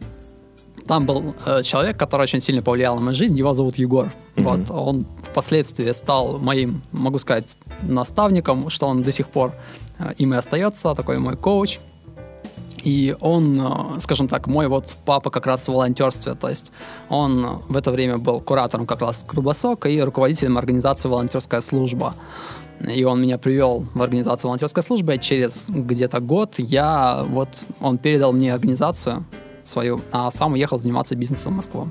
там 0.87 1.07
был 1.07 1.35
э, 1.47 1.63
человек, 1.63 1.97
который 1.97 2.23
очень 2.23 2.41
сильно 2.41 2.63
повлиял 2.63 2.97
на 2.97 3.01
мою 3.01 3.15
жизнь. 3.15 3.39
Его 3.39 3.55
зовут 3.55 3.77
Егор. 3.77 4.13
Мгм. 4.37 4.45
Вот. 4.45 4.71
Он 4.71 5.07
впоследствии 5.31 5.91
стал 5.93 6.39
моим, 6.39 6.83
могу 6.93 7.19
сказать, 7.19 7.47
наставником, 7.83 8.71
что 8.71 8.87
он 8.87 9.03
до 9.03 9.13
сих 9.13 9.29
пор 9.29 9.53
э, 9.99 10.13
им 10.19 10.35
и 10.35 10.37
остается, 10.37 10.95
такой 10.95 11.19
мой 11.19 11.37
коуч. 11.37 11.79
И 12.83 13.15
он, 13.21 13.61
э, 13.61 14.01
скажем 14.01 14.29
так, 14.29 14.47
мой 14.47 14.67
вот 14.67 14.97
папа 15.05 15.31
как 15.31 15.47
раз 15.47 15.69
в 15.69 15.69
волонтерстве, 15.69 16.35
то 16.35 16.49
есть 16.49 16.73
он 17.09 17.63
в 17.69 17.77
это 17.77 17.93
время 17.93 18.19
был 18.19 18.41
куратором 18.41 18.87
как 18.87 19.01
раз 19.01 19.25
Круглосока 19.27 19.89
и 19.89 20.01
руководителем 20.01 20.59
организации 20.59 21.09
«Волонтерская 21.09 21.61
служба». 21.61 22.15
И 22.89 23.05
он 23.05 23.21
меня 23.23 23.39
привел 23.39 23.87
в 23.95 24.03
организацию 24.03 24.49
волонтерской 24.49 24.83
службы. 24.83 25.19
Через 25.19 25.69
где-то 25.69 26.21
год 26.21 26.55
я 26.59 27.25
вот 27.29 27.49
он 27.81 27.99
передал 27.99 28.33
мне 28.33 28.53
организацию 28.53 29.25
свою, 29.63 30.01
а 30.11 30.31
сам 30.31 30.55
уехал 30.55 30.79
заниматься 30.79 31.15
бизнесом 31.15 31.53
в 31.53 31.57
Москву. 31.57 31.89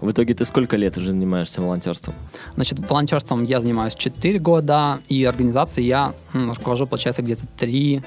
В 0.00 0.10
итоге 0.10 0.34
ты 0.34 0.44
сколько 0.44 0.76
лет 0.76 0.96
уже 0.98 1.12
занимаешься 1.12 1.62
волонтерством? 1.62 2.14
Значит, 2.54 2.78
волонтерством 2.78 3.44
я 3.44 3.60
занимаюсь 3.60 3.94
4 3.94 4.38
года, 4.38 5.00
и 5.08 5.24
организацией 5.24 5.86
я 5.86 6.12
м, 6.34 6.52
руковожу, 6.52 6.86
получается, 6.86 7.22
где-то 7.22 7.46
3 7.58 8.02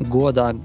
года 0.00 0.56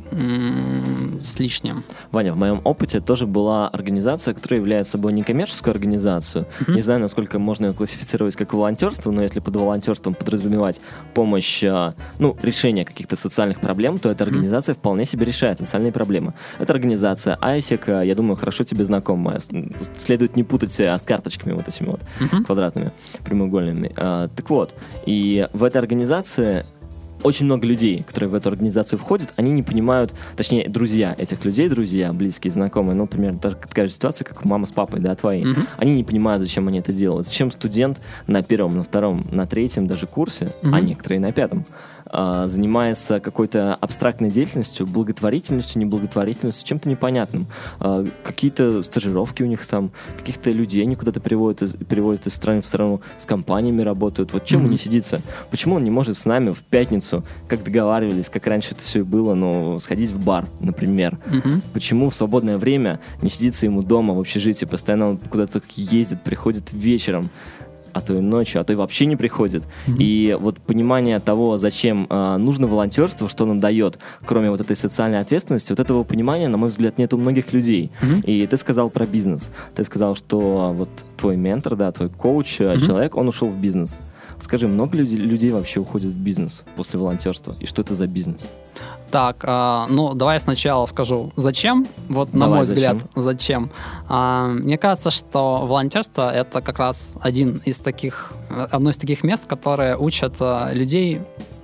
с 1.24 1.39
лишним. 1.39 1.83
Ваня, 2.12 2.33
в 2.33 2.38
моем 2.38 2.62
опыте 2.63 3.00
тоже 3.00 3.27
была 3.27 3.67
организация, 3.67 4.33
которая 4.33 4.59
является 4.59 4.93
собой 4.93 5.13
некоммерческую 5.13 5.74
организацию. 5.74 6.45
Мгм. 6.62 6.75
Не 6.75 6.81
знаю, 6.81 7.00
насколько 7.00 7.39
можно 7.39 7.67
ее 7.67 7.74
классифицировать 7.74 8.36
как 8.36 8.53
волонтерство, 8.53 9.12
но 9.12 9.21
если 9.21 9.39
под 9.39 9.55
волонтерством 9.55 10.13
подразумевать 10.13 10.81
помощь, 11.13 11.63
а, 11.63 11.93
ну, 12.17 12.36
решение 12.41 12.86
каких-то 12.86 13.15
социальных 13.15 13.59
проблем, 13.59 14.00
то 14.00 14.09
эта 14.09 14.24
организация 14.24 14.75
вполне 14.75 15.05
себе 15.05 15.25
решает 15.25 15.57
социальные 15.57 15.91
проблемы. 15.91 16.33
Это 16.57 16.74
организация 16.74 17.38
ISEC, 17.41 17.81
а, 17.88 18.01
я 18.01 18.15
думаю, 18.15 18.36
хорошо 18.36 18.63
тебе 18.63 18.83
знакомая. 18.83 19.39
Следует 19.95 20.36
не 20.36 20.43
путать 20.43 20.79
а, 20.81 20.98
с 20.98 21.03
карточками 21.03 21.53
вот 21.53 21.67
этими 21.67 21.88
вот 21.88 22.01
Мгм. 22.19 22.45
квадратными, 22.45 22.91
прямоугольными. 23.24 23.93
А, 23.98 24.27
так 24.29 24.50
вот, 24.50 24.74
и 25.05 25.48
в 25.53 25.63
этой 25.63 25.77
организации 25.77 26.65
очень 27.23 27.45
много 27.45 27.67
людей, 27.67 28.03
которые 28.03 28.29
в 28.29 28.33
эту 28.35 28.49
организацию 28.49 28.99
входят, 28.99 29.33
они 29.35 29.51
не 29.51 29.63
понимают, 29.63 30.13
точнее, 30.35 30.67
друзья 30.69 31.15
этих 31.17 31.43
людей, 31.45 31.69
друзья, 31.69 32.13
близкие, 32.13 32.51
знакомые, 32.51 32.95
ну, 32.95 33.03
например, 33.03 33.33
даже 33.33 33.55
такая 33.55 33.88
же 33.88 33.93
ситуация, 33.93 34.25
как 34.25 34.45
мама 34.45 34.65
с 34.65 34.71
папой, 34.71 34.99
да, 34.99 35.15
твои. 35.15 35.43
Мгм. 35.45 35.67
Они 35.77 35.95
не 35.95 36.03
понимают, 36.03 36.41
зачем 36.41 36.67
они 36.67 36.79
это 36.79 36.93
делают. 36.93 37.27
Зачем 37.27 37.51
студент 37.51 37.99
на 38.27 38.41
первом, 38.43 38.77
на 38.77 38.83
втором, 38.83 39.25
на 39.31 39.45
третьем 39.45 39.88
даже 39.88 40.07
курсе, 40.07 40.53
а 40.63 40.67
Мгм. 40.67 40.85
некоторые 40.85 41.19
на 41.19 41.31
пятом, 41.31 41.65
а, 42.09 42.47
занимается 42.47 43.19
какой-то 43.19 43.75
абстрактной 43.75 44.29
деятельностью, 44.31 44.85
благотворительностью, 44.87 45.79
неблаготворительностью, 45.81 46.67
чем-то 46.67 46.89
непонятным. 46.89 47.47
А, 47.79 48.05
Какие-то 48.23 48.83
стажировки 48.83 49.43
у 49.43 49.45
них 49.45 49.65
там, 49.67 49.91
каких-то 50.17 50.51
людей 50.51 50.83
они 50.83 50.95
куда-то 50.95 51.19
переводят 51.19 51.61
из, 51.61 51.75
переводят 51.75 52.27
из 52.27 52.33
страны 52.33 52.61
в 52.61 52.65
страну, 52.65 53.01
с 53.17 53.25
компаниями 53.25 53.81
работают. 53.81 54.33
Вот 54.33 54.45
чем 54.45 54.59
Мгм. 54.59 54.65
он 54.67 54.71
не 54.71 54.77
сидится? 54.77 55.21
Почему 55.51 55.75
он 55.75 55.83
не 55.83 55.91
может 55.91 56.17
с 56.17 56.25
нами 56.25 56.51
в 56.51 56.63
пятницу, 56.63 57.23
как 57.47 57.63
договаривались, 57.63 58.29
как 58.29 58.47
раньше 58.47 58.71
это 58.71 58.81
все 58.81 58.99
и 58.99 59.03
было, 59.03 59.33
ну, 59.35 59.79
сходить 59.79 60.11
в 60.11 60.19
бар, 60.23 60.47
например? 60.59 61.17
Мгм. 61.27 61.61
Почему 61.73 62.09
в 62.09 62.15
свободное 62.15 62.57
время 62.57 62.99
не 63.21 63.29
сидится 63.29 63.65
ему 63.65 63.83
дома 63.83 64.13
в 64.13 64.19
общежитии, 64.19 64.65
постоянно 64.65 65.09
он 65.09 65.17
куда-то 65.17 65.61
ездит, 65.75 66.23
приходит 66.23 66.71
вечером, 66.71 67.29
а 67.93 68.01
то 68.01 68.13
и 68.15 68.22
ночью, 68.22 68.62
а 68.62 68.63
то 68.63 68.74
и 68.74 68.75
вообще 68.75 69.05
не 69.05 69.15
приходит. 69.15 69.63
Мгм. 69.88 69.98
И 70.00 70.38
вот 70.39 70.60
понимание 70.60 71.19
того, 71.19 71.58
зачем 71.58 72.08
а, 72.10 72.38
нужно 72.38 72.67
волонтерство, 72.67 73.29
что 73.29 73.43
оно 73.46 73.55
дает, 73.55 74.00
кроме 74.25 74.50
вот 74.50 74.62
этой 74.62 74.75
социальной 74.75 75.19
ответственности, 75.19 75.72
вот 75.72 75.79
этого 75.79 76.03
понимания, 76.03 76.48
на 76.48 76.58
мой 76.58 76.69
взгляд, 76.69 76.98
нет 76.98 77.13
у 77.13 77.17
многих 77.17 77.53
людей. 77.53 77.91
Мгм. 78.01 78.22
И 78.22 78.46
ты 78.48 78.58
сказал 78.58 78.89
про 78.89 79.05
бизнес. 79.05 79.51
Ты 79.75 79.84
сказал, 79.84 80.15
что 80.15 80.74
вот 80.77 80.89
твой 81.17 81.36
ментор, 81.38 81.75
да, 81.75 81.91
твой 81.91 82.10
коуч, 82.10 82.62
э, 82.62 82.75
Мгм. 82.75 82.86
человек, 82.86 83.15
он 83.17 83.27
ушел 83.27 83.50
в 83.50 83.58
бизнес. 83.60 83.98
Скажи, 84.39 84.67
много 84.67 84.98
людей, 84.98 85.17
людей 85.17 85.51
вообще 85.51 85.79
уходит 85.79 86.12
в 86.13 86.17
бизнес 86.17 86.63
после 86.75 87.00
волонтерства? 87.00 87.55
И 87.60 87.65
что 87.65 87.81
это 87.81 87.93
за 87.93 88.08
бизнес? 88.08 88.51
Так, 89.12 89.38
а, 89.43 89.88
ну 89.89 90.13
давай 90.13 90.39
сначала 90.39 90.86
скажу, 90.86 91.31
зачем. 91.36 91.88
Вот 92.10 92.34
на 92.34 92.41
Давай, 92.41 92.58
мой 92.60 92.65
зачем? 92.65 92.98
взгляд, 92.98 93.12
зачем. 93.15 93.72
А, 94.08 94.48
мне 94.48 94.77
кажется, 94.77 95.10
что 95.10 95.65
волонтерство 95.65 96.31
это 96.31 96.62
как 96.62 96.77
раз 96.79 97.15
один 97.19 97.62
из 97.65 97.79
таких, 97.79 98.31
э, 98.50 98.67
одно 98.72 98.91
из 98.91 98.98
таких 98.98 99.24
мест, 99.24 99.46
которые 99.48 99.98
учат 99.98 100.36
а, 100.39 100.72
людей, 100.74 101.22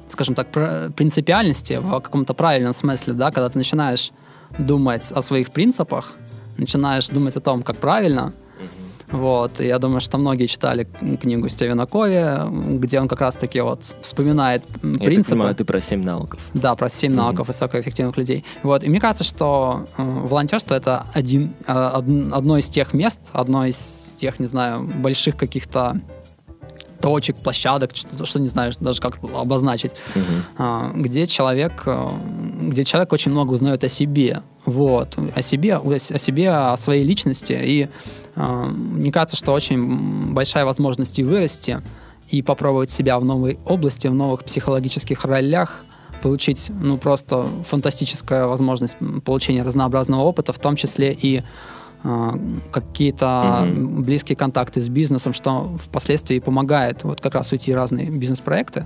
скажем 0.10 0.34
так, 0.34 0.48
пр- 0.48 0.92
принципиальности 0.94 1.78
в 1.82 2.02
каком-то 2.02 2.34
правильном 2.34 2.74
смысле, 2.74 3.14
да, 3.14 3.32
когда 3.32 3.48
ты 3.50 3.60
начинаешь 3.60 4.12
думать 4.58 5.12
о 5.12 5.22
своих 5.22 5.52
принципах, 5.52 6.14
начинаешь 6.58 7.08
думать 7.10 7.36
о 7.36 7.42
том, 7.42 7.62
как 7.62 7.78
правильно. 7.78 8.34
Вот, 9.16 9.62
и 9.62 9.68
я 9.68 9.80
думаю, 9.80 10.02
что 10.02 10.18
многие 10.18 10.48
читали 10.48 10.88
книгу 11.22 11.48
Стивена 11.50 11.86
Кови, 11.86 12.78
где 12.78 13.00
он 13.00 13.08
как 13.08 13.22
раз-таки 13.22 13.62
вот 13.62 13.82
вспоминает 14.02 14.64
м, 14.84 14.94
Я 14.94 14.98
так 15.00 15.06
принципы. 15.08 15.32
понимаю, 15.36 15.56
ты 15.56 15.64
про 15.66 15.82
семь 15.82 16.04
навыков. 16.04 16.40
Да, 16.54 16.76
про 16.76 16.90
7 16.90 17.12
Мгм. 17.12 17.22
навыков 17.22 17.48
высокоэффективных 17.48 18.18
людей. 18.18 18.44
Вот. 18.64 18.84
И 18.84 18.90
мне 18.90 19.00
кажется, 19.00 19.24
что 19.24 19.86
э, 19.98 20.04
волонтерство 20.04 20.76
это 20.76 21.06
один, 21.14 21.54
э, 21.68 21.74
од- 21.74 22.34
одно 22.34 22.58
из 22.58 22.68
тех 22.70 22.94
мест, 22.94 23.30
одно 23.34 23.66
из 23.66 24.14
тех, 24.18 24.40
не 24.40 24.48
знаю, 24.48 24.84
больших 24.84 25.38
каких-то 25.38 26.00
точек, 27.02 27.36
площадок, 27.38 27.92
что, 27.96 28.26
что 28.26 28.40
не 28.40 28.48
знаю 28.48 28.74
даже 28.80 29.00
как 29.02 29.20
обозначить, 29.34 29.92
Мгм. 30.16 30.26
а, 30.58 30.92
где 30.96 31.26
человек, 31.28 31.84
э, 31.86 32.08
где 32.62 32.84
человек 32.84 33.14
очень 33.14 33.32
много 33.32 33.52
узнает 33.54 33.84
о 33.84 33.90
себе, 33.90 34.42
вот, 34.66 35.16
о 35.36 35.42
себе, 35.42 35.76
о 35.78 36.00
себе, 36.00 36.50
о 36.50 36.76
своей 36.78 37.04
личности, 37.06 37.54
и 37.54 37.90
мне 38.36 39.12
кажется, 39.12 39.36
что 39.38 39.54
очень 39.54 40.34
большая 40.34 40.66
возможность 40.66 41.20
и 41.20 41.24
вырасти, 41.24 41.82
и 42.30 42.42
попробовать 42.42 42.90
себя 42.90 43.20
в 43.20 43.26
новой 43.26 43.60
области, 43.66 44.08
в 44.08 44.14
новых 44.14 44.44
психологических 44.44 45.24
ролях, 45.26 45.86
получить, 46.22 46.72
ну, 46.82 46.98
просто 46.98 47.46
фантастическая 47.68 48.46
возможность 48.48 48.98
получения 49.24 49.64
разнообразного 49.64 50.22
опыта, 50.22 50.54
в 50.54 50.60
том 50.60 50.76
числе 50.76 51.14
и 51.14 51.44
э, 52.04 52.30
какие-то 52.72 53.64
Мгм. 53.68 54.04
близкие 54.04 54.36
контакты 54.36 54.82
с 54.82 54.90
бизнесом, 54.90 55.34
что 55.34 55.76
впоследствии 55.84 56.40
помогает 56.40 57.04
вот 57.04 57.22
как 57.22 57.36
раз 57.36 57.52
уйти 57.52 57.74
в 57.74 57.76
разные 57.76 58.10
бизнес-проекты. 58.10 58.86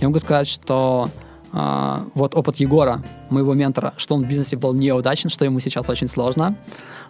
Я 0.00 0.08
могу 0.08 0.18
сказать, 0.18 0.48
что 0.48 1.08
а, 1.52 2.04
вот 2.14 2.34
опыт 2.34 2.56
Егора, 2.56 3.02
моего 3.30 3.54
ментора, 3.54 3.94
что 3.96 4.14
он 4.14 4.24
в 4.24 4.28
бизнесе 4.28 4.56
был 4.56 4.72
неудачен, 4.74 5.30
что 5.30 5.44
ему 5.44 5.60
сейчас 5.60 5.88
очень 5.88 6.08
сложно. 6.08 6.54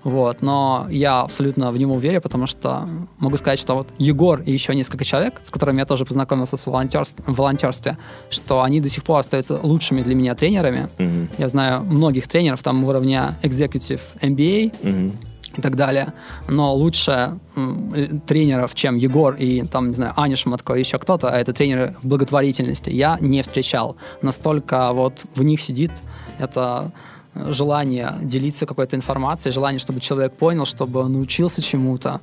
Вот, 0.05 0.43
но 0.43 0.87
я 0.91 1.23
абсолютно 1.23 1.73
в 1.73 1.79
него 1.79 1.99
верю, 1.99 2.21
потому 2.21 2.47
что 2.47 2.89
могу 3.19 3.37
сказать, 3.37 3.59
что 3.59 3.75
вот 3.75 3.89
Егор 3.99 4.41
и 4.41 4.53
еще 4.53 4.73
несколько 4.75 5.05
человек, 5.05 5.41
с 5.43 5.51
которыми 5.51 5.81
я 5.81 5.87
тоже 5.87 6.05
познакомился 6.05 6.57
с 6.57 6.67
волонтерств- 6.69 7.21
в 7.27 7.35
волонтерстве, 7.37 7.99
что 8.31 8.63
они 8.63 8.81
до 8.81 8.89
сих 8.89 9.03
пор 9.03 9.19
остаются 9.19 9.59
лучшими 9.61 10.03
для 10.03 10.15
меня 10.15 10.37
тренерами. 10.37 10.89
Мгм. 10.99 11.29
Я 11.39 11.49
знаю 11.49 11.83
многих 11.83 12.29
тренеров 12.29 12.63
там 12.63 12.85
уровня 12.85 13.37
Executive 13.43 14.01
MBA, 14.23 14.73
Мгм. 14.83 15.13
И 15.59 15.61
так 15.61 15.77
далее. 15.77 16.13
Но 16.49 16.75
лучше 16.75 17.39
э, 17.57 18.07
тренеров, 18.27 18.75
чем 18.75 18.97
Егор 18.97 19.35
и 19.35 19.65
там, 19.65 19.89
не 19.89 19.95
знаю, 19.95 20.13
Аня 20.17 20.37
Шматко 20.37 20.75
и 20.75 20.81
еще 20.81 20.99
кто-то, 20.99 21.29
а 21.29 21.37
это 21.37 21.53
тренеры 21.53 21.97
благотворительности, 22.03 22.91
я 22.91 23.19
не 23.21 23.43
встречал. 23.43 23.97
Настолько 24.23 24.93
вот 24.93 25.25
в 25.35 25.43
них 25.43 25.61
сидит 25.61 25.91
это 26.39 26.93
э, 27.35 27.53
желание 27.53 28.15
делиться 28.23 28.67
какой-то 28.67 28.97
информацией, 28.97 29.53
желание, 29.53 29.81
чтобы 29.81 30.01
человек 30.01 30.33
понял, 30.33 30.65
чтобы 30.65 31.01
он 31.01 31.13
научился 31.13 31.61
чему-то. 31.61 32.21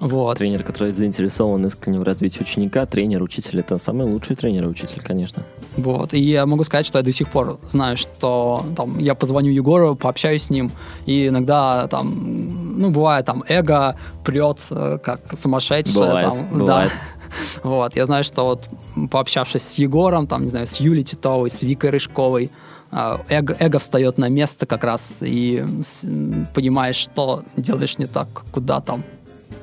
Вот. 0.00 0.38
Тренер, 0.38 0.62
который 0.62 0.92
заинтересован 0.92 1.66
искренне 1.66 2.00
в 2.00 2.02
развитии 2.02 2.40
ученика, 2.40 2.86
тренер, 2.86 3.22
учитель, 3.22 3.60
это 3.60 3.76
самый 3.78 4.06
лучший 4.06 4.34
тренер 4.34 4.64
и 4.64 4.66
учитель, 4.66 5.02
конечно. 5.02 5.42
Вот. 5.76 6.14
И 6.14 6.20
я 6.20 6.46
могу 6.46 6.64
сказать, 6.64 6.86
что 6.86 6.98
я 6.98 7.04
до 7.04 7.12
сих 7.12 7.28
пор 7.28 7.58
знаю, 7.68 7.96
что 7.98 8.64
там, 8.76 8.98
я 8.98 9.14
позвоню 9.14 9.52
Егору, 9.52 9.94
пообщаюсь 9.96 10.44
с 10.44 10.50
ним, 10.50 10.70
и 11.04 11.28
иногда 11.28 11.86
там, 11.88 12.80
ну, 12.80 12.90
бывает, 12.90 13.26
там, 13.26 13.44
эго 13.46 13.96
прет 14.24 14.58
э, 14.70 14.98
как 15.02 15.20
сумасшедшее. 15.36 16.06
Бывает, 16.06 16.34
там, 16.34 16.48
бывает. 16.58 16.90
Да. 16.90 16.94
Вот, 17.62 17.94
я 17.94 18.06
знаю, 18.06 18.24
что 18.24 18.44
вот 18.44 18.68
пообщавшись 19.08 19.62
с 19.62 19.74
Егором, 19.78 20.26
там, 20.26 20.42
не 20.42 20.48
знаю, 20.48 20.66
с 20.66 20.80
Юлей 20.80 21.04
Титовой, 21.04 21.48
с 21.48 21.62
Викой 21.62 21.90
Рыжковой, 21.90 22.50
а, 22.90 23.20
эго, 23.28 23.56
эго 23.60 23.78
встает 23.78 24.18
на 24.18 24.28
место 24.28 24.66
как 24.66 24.82
раз, 24.82 25.18
и 25.20 25.64
понимаешь, 26.54 26.96
что 26.96 27.44
делаешь 27.56 27.98
не 27.98 28.06
так, 28.06 28.28
куда 28.50 28.80
там, 28.80 29.04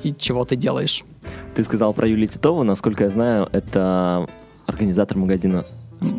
и 0.09 0.15
чего 0.17 0.45
ты 0.45 0.55
делаешь. 0.55 1.03
Ты 1.55 1.63
сказал 1.63 1.93
про 1.93 2.07
Юлию 2.07 2.27
Титову. 2.27 2.63
Насколько 2.63 3.05
я 3.05 3.09
знаю, 3.09 3.49
это 3.51 4.27
организатор 4.65 5.17
магазина 5.17 5.65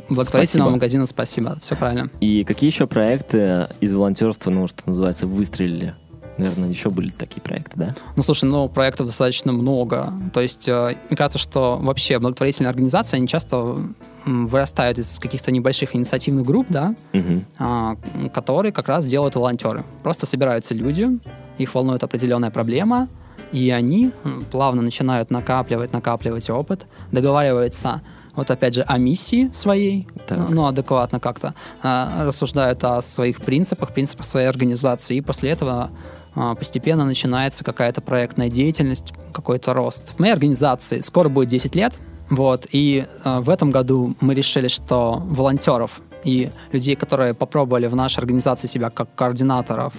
Благотворительного 0.09 0.71
магазина 0.71 1.07
«Спасибо». 1.07 1.57
Все 1.63 1.77
правильно. 1.77 2.11
И 2.21 2.43
какие 2.43 2.69
еще 2.69 2.89
проекты 2.89 3.69
из 3.81 3.95
волонтерства, 3.95 4.51
ну, 4.51 4.67
что 4.67 4.83
называется, 4.87 5.27
выстрелили? 5.27 5.95
Наверное, 6.37 6.69
еще 6.69 6.91
были 6.91 7.11
такие 7.11 7.41
проекты, 7.41 7.77
да? 7.77 7.95
Ну, 8.15 8.23
слушай, 8.23 8.45
ну, 8.45 8.69
проектов 8.69 9.07
достаточно 9.07 9.53
много. 9.53 10.13
То 10.33 10.41
есть, 10.41 10.69
э, 10.69 10.97
мне 11.09 11.17
кажется, 11.17 11.39
что 11.39 11.79
вообще 11.81 12.19
благотворительные 12.19 12.71
организации, 12.71 13.17
они 13.17 13.27
часто 13.27 13.77
вырастают 14.25 14.99
из 14.99 15.19
каких-то 15.19 15.51
небольших 15.51 15.97
инициативных 15.97 16.45
групп, 16.45 16.67
да, 16.69 16.95
угу. 17.13 18.29
которые 18.33 18.73
как 18.73 18.89
раз 18.89 19.07
делают 19.07 19.35
волонтеры. 19.35 19.85
Просто 20.03 20.27
собираются 20.27 20.75
люди, 20.75 21.19
их 21.57 21.75
волнует 21.75 22.05
определенная 22.05 22.51
проблема, 22.51 23.09
и 23.53 23.71
они 23.71 24.13
плавно 24.51 24.83
начинают 24.83 25.31
накапливать, 25.31 25.93
накапливать 25.93 26.49
опыт, 26.51 26.87
договариваются 27.13 28.03
вот 28.39 28.51
опять 28.53 28.75
же 28.75 28.83
о 28.83 28.99
миссии 28.99 29.51
своей, 29.53 30.07
так. 30.29 30.49
ну 30.49 30.67
адекватно 30.67 31.19
как-то, 31.19 31.55
а, 31.83 32.25
рассуждают 32.25 32.85
о 32.85 33.03
своих 33.03 33.41
принципах, 33.41 33.93
принципах 33.93 34.25
своей 34.25 34.47
организации, 34.47 35.17
и 35.17 35.21
после 35.21 35.51
этого 35.51 35.91
а, 36.37 36.55
постепенно 36.55 37.05
начинается 37.05 37.65
какая-то 37.65 38.01
проектная 38.01 38.49
деятельность, 38.49 39.13
какой-то 39.33 39.75
рост. 39.75 40.15
В 40.17 40.21
моей 40.21 40.33
организации 40.33 41.01
скоро 41.01 41.29
будет 41.29 41.49
10 41.49 41.75
лет, 41.75 41.95
вот, 42.31 42.69
и 42.71 43.07
а, 43.25 43.41
в 43.41 43.51
этом 43.51 43.73
году 43.73 44.15
мы 44.21 44.35
решили, 44.35 44.69
что 44.69 45.21
волонтеров 45.27 46.01
и 46.25 46.51
людей, 46.73 46.97
которые 46.97 47.35
попробовали 47.35 47.87
в 47.87 47.97
нашей 47.97 48.21
организации 48.21 48.69
себя 48.69 48.91
как 48.91 49.15
координаторов, 49.15 49.93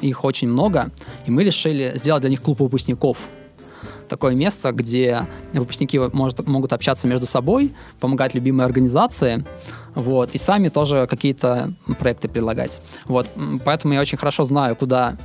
их 0.00 0.24
очень 0.24 0.48
много, 0.48 0.90
и 1.26 1.30
мы 1.30 1.44
решили 1.44 1.92
сделать 1.96 2.22
для 2.22 2.30
них 2.30 2.42
клуб 2.42 2.60
выпускников– 2.60 3.18
такое 4.08 4.34
место, 4.34 4.72
где 4.72 5.26
выпускники 5.52 5.98
может, 5.98 6.46
могут 6.46 6.72
общаться 6.72 7.08
между 7.08 7.26
собой, 7.26 7.72
помогать 8.00 8.34
любимой 8.34 8.66
организации, 8.66 9.44
вот, 9.96 10.34
и 10.34 10.38
сами 10.38 10.68
тоже 10.68 11.06
какие-то 11.08 11.72
проекты 11.98 12.28
предлагать. 12.28 12.82
Вот, 13.06 13.26
поэтому 13.64 13.94
я 13.94 14.00
очень 14.00 14.18
хорошо 14.18 14.44
знаю, 14.44 14.76
куда, 14.76 15.16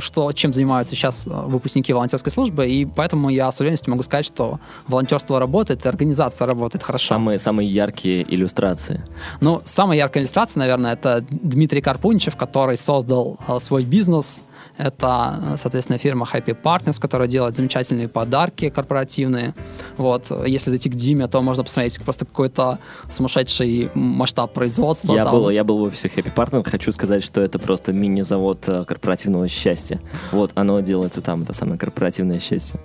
что, 0.00 0.32
чем 0.32 0.54
занимаются 0.54 0.96
сейчас 0.96 1.26
э, 1.26 1.30
выпускники 1.30 1.92
волонтерской 1.92 2.32
службы, 2.32 2.66
и 2.66 2.86
поэтому 2.86 3.28
я 3.28 3.52
с 3.52 3.60
уверенностью 3.60 3.90
могу 3.90 4.02
сказать, 4.02 4.24
что 4.24 4.58
волонтерство 4.88 5.38
работает, 5.38 5.84
организация 5.84 6.46
работает 6.46 6.82
хорошо. 6.82 7.08
Самые, 7.08 7.38
самые 7.38 7.68
яркие 7.68 8.24
иллюстрации? 8.34 9.04
Ну, 9.42 9.60
самая 9.66 9.98
яркая 9.98 10.22
иллюстрация, 10.22 10.60
наверное, 10.60 10.94
это 10.94 11.22
Дмитрий 11.30 11.82
Карпунчев, 11.82 12.36
который 12.36 12.78
создал 12.78 13.38
э, 13.46 13.58
свой 13.60 13.84
бизнес 13.84 14.42
это, 14.78 15.56
соответственно, 15.56 15.98
фирма 15.98 16.26
Happy 16.32 16.56
Partners, 16.60 17.00
которая 17.00 17.28
делает 17.28 17.54
замечательные 17.54 18.08
подарки 18.08 18.70
корпоративные. 18.70 19.54
Вот. 19.96 20.30
Если 20.46 20.70
зайти 20.70 20.90
к 20.90 20.94
Диме, 20.94 21.28
то 21.28 21.42
можно 21.42 21.64
посмотреть 21.64 22.00
просто 22.02 22.24
какой-то 22.24 22.78
сумасшедший 23.08 23.90
масштаб 23.94 24.52
производства. 24.52 25.14
Я, 25.14 25.30
был, 25.30 25.50
я 25.50 25.64
был 25.64 25.78
в 25.78 25.82
офисе 25.82 26.08
Happy 26.08 26.32
Partners. 26.34 26.68
Хочу 26.70 26.92
сказать, 26.92 27.22
что 27.22 27.40
это 27.40 27.58
просто 27.58 27.92
мини-завод 27.92 28.64
э, 28.66 28.84
корпоративного 28.84 29.48
счастья. 29.48 30.00
Вот, 30.32 30.52
оно 30.54 30.80
делается 30.80 31.20
там, 31.20 31.42
это 31.42 31.52
самое 31.52 31.78
корпоративное 31.78 32.38
счастье. 32.40 32.80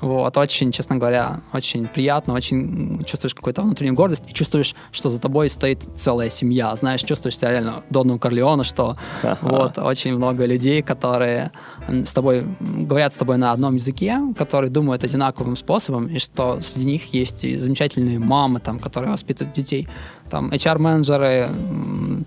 Вот, 0.00 0.36
очень, 0.36 0.72
честно 0.72 0.96
говоря, 0.96 1.40
очень 1.52 1.86
приятно, 1.86 2.34
очень 2.34 3.02
чувствуешь 3.04 3.34
какую-то 3.34 3.62
внутреннюю 3.62 3.94
гордость 3.94 4.24
и 4.28 4.34
чувствуешь, 4.34 4.74
что 4.92 5.10
за 5.10 5.20
тобой 5.20 5.50
стоит 5.50 5.82
целая 5.96 6.28
семья. 6.28 6.74
Знаешь, 6.76 7.02
чувствуешь 7.02 7.38
себя 7.38 7.50
реально 7.50 7.82
Доном 7.90 8.18
Корлеона, 8.18 8.64
что 8.64 8.96
вот 9.40 9.78
очень 9.78 10.16
много 10.16 10.46
людей, 10.46 10.82
которые 10.82 11.52
с 11.88 12.12
тобой 12.12 12.44
говорят 12.60 13.14
с 13.14 13.16
тобой 13.16 13.36
на 13.36 13.52
одном 13.52 13.74
языке, 13.74 14.18
которые 14.36 14.70
думают 14.70 15.04
одинаковым 15.04 15.56
способом, 15.56 16.06
и 16.06 16.18
что 16.18 16.60
среди 16.60 16.86
них 16.86 17.14
есть 17.14 17.44
и 17.44 17.56
замечательные 17.56 18.18
мамы, 18.18 18.60
там, 18.60 18.78
которые 18.78 19.12
воспитывают 19.12 19.54
детей, 19.54 19.88
там 20.30 20.50
HR-менеджеры 20.50 21.48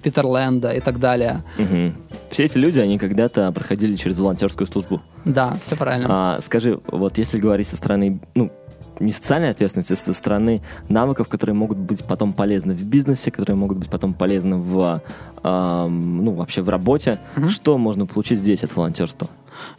Питер 0.01 0.25
Лэнда 0.25 0.71
и 0.71 0.79
так 0.79 0.99
далее. 0.99 1.43
Угу. 1.57 1.93
Все 2.31 2.45
эти 2.45 2.57
люди, 2.57 2.79
они 2.79 2.97
когда-то 2.97 3.51
проходили 3.51 3.95
через 3.95 4.19
волонтерскую 4.19 4.67
службу. 4.67 5.01
Да, 5.25 5.57
все 5.61 5.75
правильно. 5.75 6.07
А, 6.09 6.39
скажи, 6.41 6.79
вот 6.87 7.17
если 7.17 7.37
говорить 7.39 7.67
со 7.67 7.77
стороны, 7.77 8.19
ну, 8.35 8.51
не 8.99 9.11
социальной 9.11 9.51
ответственности, 9.51 9.93
а 9.93 9.95
со 9.95 10.13
стороны 10.13 10.61
навыков, 10.89 11.27
которые 11.27 11.55
могут 11.55 11.77
быть 11.77 12.03
потом 12.03 12.33
полезны 12.33 12.73
в 12.73 12.83
бизнесе, 12.83 13.31
которые 13.31 13.55
могут 13.55 13.77
быть 13.77 13.89
потом 13.89 14.13
полезны 14.13 14.57
в, 14.57 15.01
э, 15.43 15.87
ну, 15.87 16.31
вообще 16.31 16.61
в 16.61 16.69
работе. 16.69 17.19
Угу. 17.37 17.49
Что 17.49 17.77
можно 17.77 18.05
получить 18.05 18.39
здесь 18.39 18.63
от 18.63 18.75
волонтерства? 18.75 19.27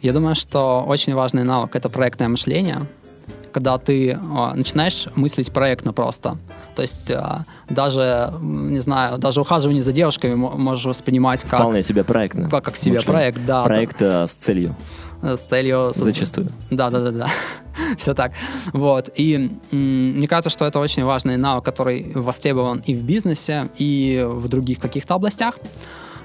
Я 0.01 0.13
думаю, 0.13 0.35
что 0.35 0.83
очень 0.87 1.13
важный 1.13 1.43
навык— 1.43 1.71
это 1.75 1.89
проектное 1.89 2.27
мышление, 2.29 2.87
когда 3.51 3.77
ты 3.77 4.11
э, 4.11 4.17
начинаешь 4.55 5.07
мыслить 5.15 5.51
проектно 5.51 5.93
просто. 5.93 6.37
То 6.75 6.81
есть 6.81 7.09
э, 7.09 7.21
даже, 7.69 8.33
не 8.41 8.79
знаю, 8.79 9.17
даже 9.17 9.41
ухаживание 9.41 9.83
за 9.83 9.91
девушками 9.91 10.35
можешь 10.35 10.85
воспринимать 10.85 11.43
как... 11.43 11.59
Вполне 11.59 11.81
себе 11.81 12.03
проектно. 12.03 12.49
Как, 12.49 12.65
как 12.65 12.75
себе 12.75 12.93
мышление. 12.93 13.13
проект, 13.13 13.45
да. 13.45 13.63
Проект 13.63 13.99
да. 13.99 14.23
Э, 14.23 14.27
с 14.27 14.35
целью. 14.35 14.75
С 15.21 15.43
целью... 15.43 15.91
Зачастую. 15.93 16.49
Да, 16.71 16.89
да, 16.89 16.99
да, 16.99 17.11
да. 17.11 17.27
Все 17.97 18.13
так. 18.13 18.31
Вот. 18.73 19.09
И 19.15 19.51
мне 19.71 20.27
кажется, 20.27 20.49
что 20.49 20.65
это 20.65 20.79
очень 20.79 21.03
важный 21.03 21.37
навык, 21.37 21.63
который 21.63 22.11
востребован 22.15 22.81
и 22.85 22.95
в 22.95 23.03
бизнесе, 23.03 23.69
и 23.77 24.25
в 24.27 24.47
других 24.47 24.79
каких-то 24.79 25.15
областях. 25.15 25.55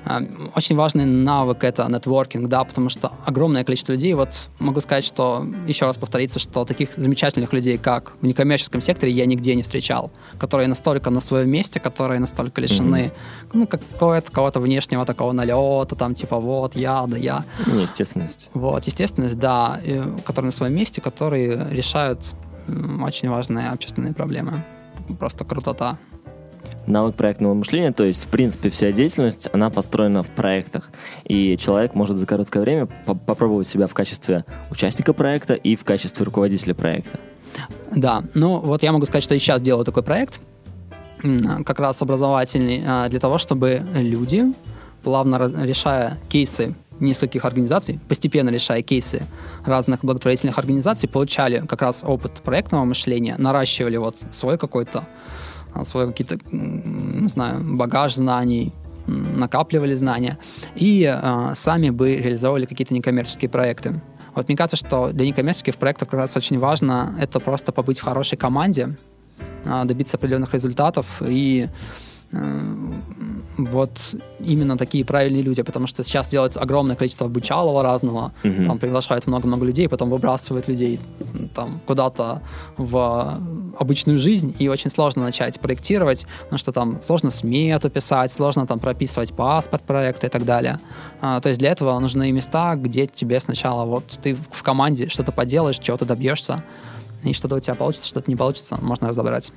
Эм, 0.08 0.52
очень 0.54 0.76
важный 0.76 1.04
навык 1.04 1.64
это 1.64 1.88
нетворкинг, 1.88 2.48
да, 2.48 2.62
потому 2.62 2.88
что 2.88 3.12
огромное 3.24 3.64
количество 3.64 3.92
людей, 3.92 4.14
вот 4.14 4.28
могу 4.60 4.80
сказать, 4.80 5.04
что, 5.04 5.44
еще 5.66 5.84
раз 5.84 5.96
повториться, 5.96 6.38
что 6.38 6.64
таких 6.64 6.94
замечательных 6.96 7.52
людей, 7.52 7.76
как 7.76 8.12
в 8.20 8.26
некоммерческом 8.26 8.80
секторе, 8.80 9.10
я 9.10 9.26
нигде 9.26 9.56
не 9.56 9.64
встречал, 9.64 10.12
которые 10.38 10.68
настолько 10.68 11.10
на 11.10 11.20
своем 11.20 11.50
месте, 11.50 11.80
которые 11.80 12.20
настолько 12.20 12.60
лишены, 12.60 13.10
mm-hmm. 13.12 13.50
ну, 13.52 13.66
какого-то 13.66 14.30
кого-то 14.30 14.60
внешнего 14.60 15.04
такого 15.04 15.32
налета, 15.32 15.96
там, 15.96 16.14
типа, 16.14 16.38
вот, 16.38 16.76
я, 16.76 17.04
да 17.08 17.16
я. 17.16 17.44
Естественность. 17.66 18.50
Вот, 18.54 18.84
естественность, 18.86 19.38
да, 19.38 19.80
которые 20.24 20.50
на 20.50 20.56
своем 20.56 20.74
месте, 20.74 21.00
которые 21.00 21.66
решают 21.70 22.20
очень 23.02 23.28
важные 23.28 23.70
общественные 23.70 24.14
проблемы. 24.14 24.64
Просто 25.18 25.44
крутота 25.44 25.98
навык 26.86 27.14
проектного 27.14 27.54
мышления, 27.54 27.92
то 27.92 28.04
есть, 28.04 28.26
в 28.26 28.28
принципе, 28.28 28.70
вся 28.70 28.92
деятельность, 28.92 29.48
она 29.52 29.70
построена 29.70 30.22
в 30.22 30.30
проектах. 30.30 30.90
И 31.24 31.56
человек 31.56 31.94
может 31.94 32.16
за 32.16 32.26
короткое 32.26 32.60
время 32.60 32.86
по 32.86 33.14
попробовать 33.14 33.66
себя 33.66 33.86
в 33.86 33.94
качестве 33.94 34.44
участника 34.70 35.12
проекта 35.12 35.54
и 35.54 35.76
в 35.76 35.84
качестве 35.84 36.24
руководителя 36.24 36.74
проекта. 36.74 37.18
Да, 37.90 38.24
ну 38.34 38.58
вот 38.58 38.82
я 38.82 38.92
могу 38.92 39.06
сказать, 39.06 39.24
что 39.24 39.34
я 39.34 39.40
сейчас 39.40 39.62
делаю 39.62 39.84
такой 39.84 40.02
проект, 40.02 40.40
как 41.64 41.80
раз 41.80 42.00
образовательный, 42.02 42.82
а, 42.86 43.08
для 43.08 43.20
того, 43.20 43.38
чтобы 43.38 43.82
люди, 43.94 44.44
плавно 45.02 45.36
решая 45.64 46.18
кейсы 46.28 46.74
нескольких 47.00 47.44
организаций, 47.44 48.00
постепенно 48.08 48.50
решая 48.50 48.82
кейсы 48.82 49.22
разных 49.64 50.00
благотворительных 50.04 50.58
организаций, 50.58 51.08
получали 51.08 51.64
как 51.66 51.82
раз 51.82 52.04
опыт 52.04 52.32
проектного 52.42 52.84
мышления, 52.84 53.36
наращивали 53.38 53.96
вот 53.96 54.16
свой 54.30 54.58
какой-то 54.58 55.04
свой 55.84 56.06
какие-то, 56.06 56.38
не 56.50 57.28
знаю, 57.28 57.76
багаж 57.76 58.14
знаний, 58.14 58.72
накапливали 59.06 59.94
знания 59.94 60.38
и 60.74 61.04
э, 61.04 61.50
сами 61.54 61.90
бы 61.90 62.16
реализовывали 62.16 62.66
какие-то 62.66 62.94
некоммерческие 62.94 63.48
проекты. 63.48 64.00
Вот 64.34 64.48
мне 64.48 64.56
кажется, 64.56 64.76
что 64.76 65.12
для 65.12 65.26
некоммерческих 65.26 65.76
проектов 65.76 66.08
как 66.08 66.20
раз 66.20 66.36
очень 66.36 66.58
важно 66.58 67.14
это 67.20 67.40
просто 67.40 67.72
побыть 67.72 67.98
в 67.98 68.02
хорошей 68.02 68.36
команде, 68.36 68.96
э, 69.64 69.84
добиться 69.84 70.16
определенных 70.16 70.54
результатов 70.54 71.22
и 71.26 71.68
вот 73.58 74.14
именно 74.40 74.76
такие 74.76 75.04
правильные 75.04 75.42
люди, 75.42 75.62
потому 75.62 75.86
что 75.86 76.04
сейчас 76.04 76.28
делается 76.28 76.60
огромное 76.60 76.96
количество 76.96 77.26
обучалого 77.26 77.82
разного, 77.82 78.32
mm-hmm. 78.42 78.66
там 78.66 78.78
приглашают 78.78 79.26
много-много 79.26 79.64
людей, 79.64 79.88
потом 79.88 80.10
выбрасывают 80.10 80.68
людей 80.68 81.00
там 81.54 81.80
куда-то 81.86 82.42
в 82.76 83.38
обычную 83.78 84.18
жизнь, 84.18 84.54
и 84.58 84.68
очень 84.68 84.90
сложно 84.90 85.22
начать 85.22 85.58
проектировать, 85.60 86.26
потому 86.44 86.58
что 86.58 86.72
там 86.72 87.02
сложно 87.02 87.30
смету 87.30 87.90
писать, 87.90 88.30
сложно 88.32 88.66
там 88.66 88.78
прописывать 88.78 89.32
паспорт 89.32 89.82
проекта 89.82 90.26
и 90.26 90.30
так 90.30 90.44
далее. 90.44 90.78
А, 91.20 91.40
то 91.40 91.48
есть 91.48 91.58
для 91.60 91.70
этого 91.70 91.98
нужны 91.98 92.30
места, 92.32 92.74
где 92.74 93.06
тебе 93.06 93.40
сначала 93.40 93.84
вот 93.84 94.18
ты 94.22 94.36
в 94.50 94.62
команде 94.62 95.08
что-то 95.08 95.32
поделаешь, 95.32 95.78
чего-то 95.78 96.04
добьешься, 96.04 96.62
и 97.24 97.32
что-то 97.32 97.56
у 97.56 97.60
тебя 97.60 97.74
получится, 97.74 98.08
что-то 98.08 98.30
не 98.30 98.36
получится, 98.36 98.78
можно 98.80 99.08
разобрать. 99.08 99.52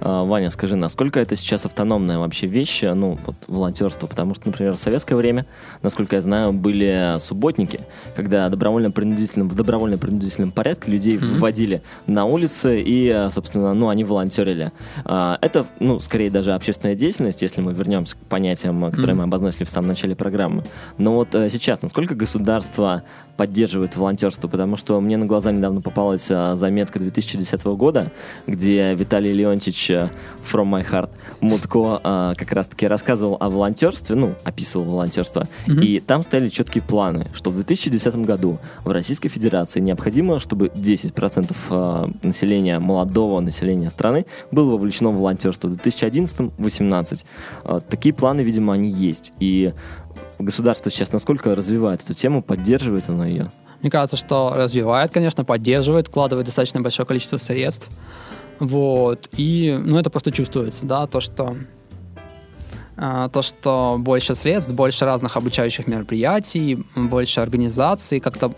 А, 0.00 0.24
Ваня, 0.24 0.50
скажи, 0.50 0.76
насколько 0.76 1.18
это 1.20 1.36
сейчас 1.36 1.66
автономная 1.66 2.18
вообще 2.18 2.46
вещь, 2.46 2.82
ну, 2.82 3.18
вот, 3.26 3.36
волонтерство? 3.46 4.06
Потому 4.06 4.34
что, 4.34 4.48
например, 4.48 4.74
в 4.74 4.78
советское 4.78 5.16
время, 5.16 5.46
насколько 5.82 6.16
я 6.16 6.22
знаю, 6.22 6.52
были 6.52 7.16
субботники, 7.18 7.80
когда 8.14 8.48
добровольно-принудительном, 8.48 9.48
в 9.48 9.54
добровольно-принудительном 9.54 10.52
порядке 10.52 10.90
людей 10.90 11.16
mm-hmm. 11.16 11.26
выводили 11.26 11.82
на 12.06 12.24
улицы 12.26 12.80
и, 12.80 13.08
а, 13.08 13.30
собственно, 13.30 13.74
ну, 13.74 13.88
они 13.88 14.04
волонтерили. 14.04 14.72
А, 15.04 15.38
это, 15.40 15.66
ну, 15.80 15.98
скорее 16.00 16.30
даже 16.30 16.52
общественная 16.52 16.94
деятельность, 16.94 17.42
если 17.42 17.60
мы 17.60 17.72
вернемся 17.72 18.14
к 18.16 18.18
понятиям, 18.18 18.90
которые 18.90 19.14
mm-hmm. 19.14 19.18
мы 19.18 19.24
обозначили 19.24 19.64
в 19.64 19.70
самом 19.70 19.88
начале 19.88 20.14
программы. 20.14 20.64
Но 20.96 21.14
вот 21.14 21.34
э, 21.34 21.50
сейчас, 21.50 21.82
насколько 21.82 22.14
государство 22.14 23.02
поддерживает 23.36 23.96
волонтерство? 23.96 24.48
Потому 24.48 24.76
что 24.76 25.00
мне 25.00 25.16
на 25.16 25.26
глаза 25.26 25.50
недавно 25.50 25.80
попалась 25.80 26.26
заметка 26.26 26.98
2010 26.98 27.64
года, 27.64 28.10
где 28.46 28.94
Виталий 28.94 29.32
Леонтьевич 29.32 29.87
From 29.90 30.70
My 30.70 30.88
Heart 30.88 31.10
Мутко 31.40 32.00
э, 32.02 32.34
как 32.36 32.52
раз-таки 32.52 32.86
рассказывал 32.86 33.36
о 33.40 33.48
волонтерстве, 33.48 34.16
ну, 34.16 34.34
описывал 34.44 34.84
волонтерство, 34.84 35.48
mm-hmm. 35.66 35.84
и 35.84 36.00
там 36.00 36.22
стояли 36.22 36.48
четкие 36.48 36.82
планы, 36.82 37.28
что 37.32 37.50
в 37.50 37.54
2010 37.54 38.16
году 38.16 38.58
в 38.84 38.90
Российской 38.90 39.28
Федерации 39.28 39.80
необходимо, 39.80 40.38
чтобы 40.38 40.66
10% 40.66 41.54
э, 41.70 42.06
населения, 42.22 42.78
молодого 42.78 43.40
населения 43.40 43.90
страны 43.90 44.26
было 44.50 44.72
вовлечено 44.72 45.10
в 45.10 45.16
волонтерство. 45.18 45.68
В 45.68 45.74
2011 45.74 46.52
18. 46.58 47.24
Такие 47.88 48.14
планы, 48.14 48.40
видимо, 48.42 48.74
они 48.74 48.90
есть. 48.90 49.32
И 49.40 49.72
государство 50.38 50.90
сейчас 50.90 51.12
насколько 51.12 51.54
развивает 51.54 52.02
эту 52.02 52.14
тему, 52.14 52.42
поддерживает 52.42 53.08
оно 53.08 53.26
ее? 53.26 53.50
Мне 53.80 53.90
кажется, 53.90 54.16
что 54.16 54.52
развивает, 54.56 55.12
конечно, 55.12 55.44
поддерживает, 55.44 56.08
вкладывает 56.08 56.46
достаточно 56.46 56.80
большое 56.80 57.06
количество 57.06 57.36
средств. 57.36 57.88
Вот. 58.58 59.28
И, 59.36 59.78
ну, 59.84 59.98
это 59.98 60.10
просто 60.10 60.32
чувствуется, 60.32 60.84
да, 60.84 61.06
то, 61.06 61.20
что 61.20 61.56
то, 62.98 63.42
что 63.42 63.96
больше 63.98 64.34
средств, 64.34 64.72
больше 64.72 65.04
разных 65.04 65.36
обучающих 65.36 65.86
мероприятий, 65.86 66.84
больше 66.96 67.40
организаций, 67.40 68.18
как-то 68.18 68.52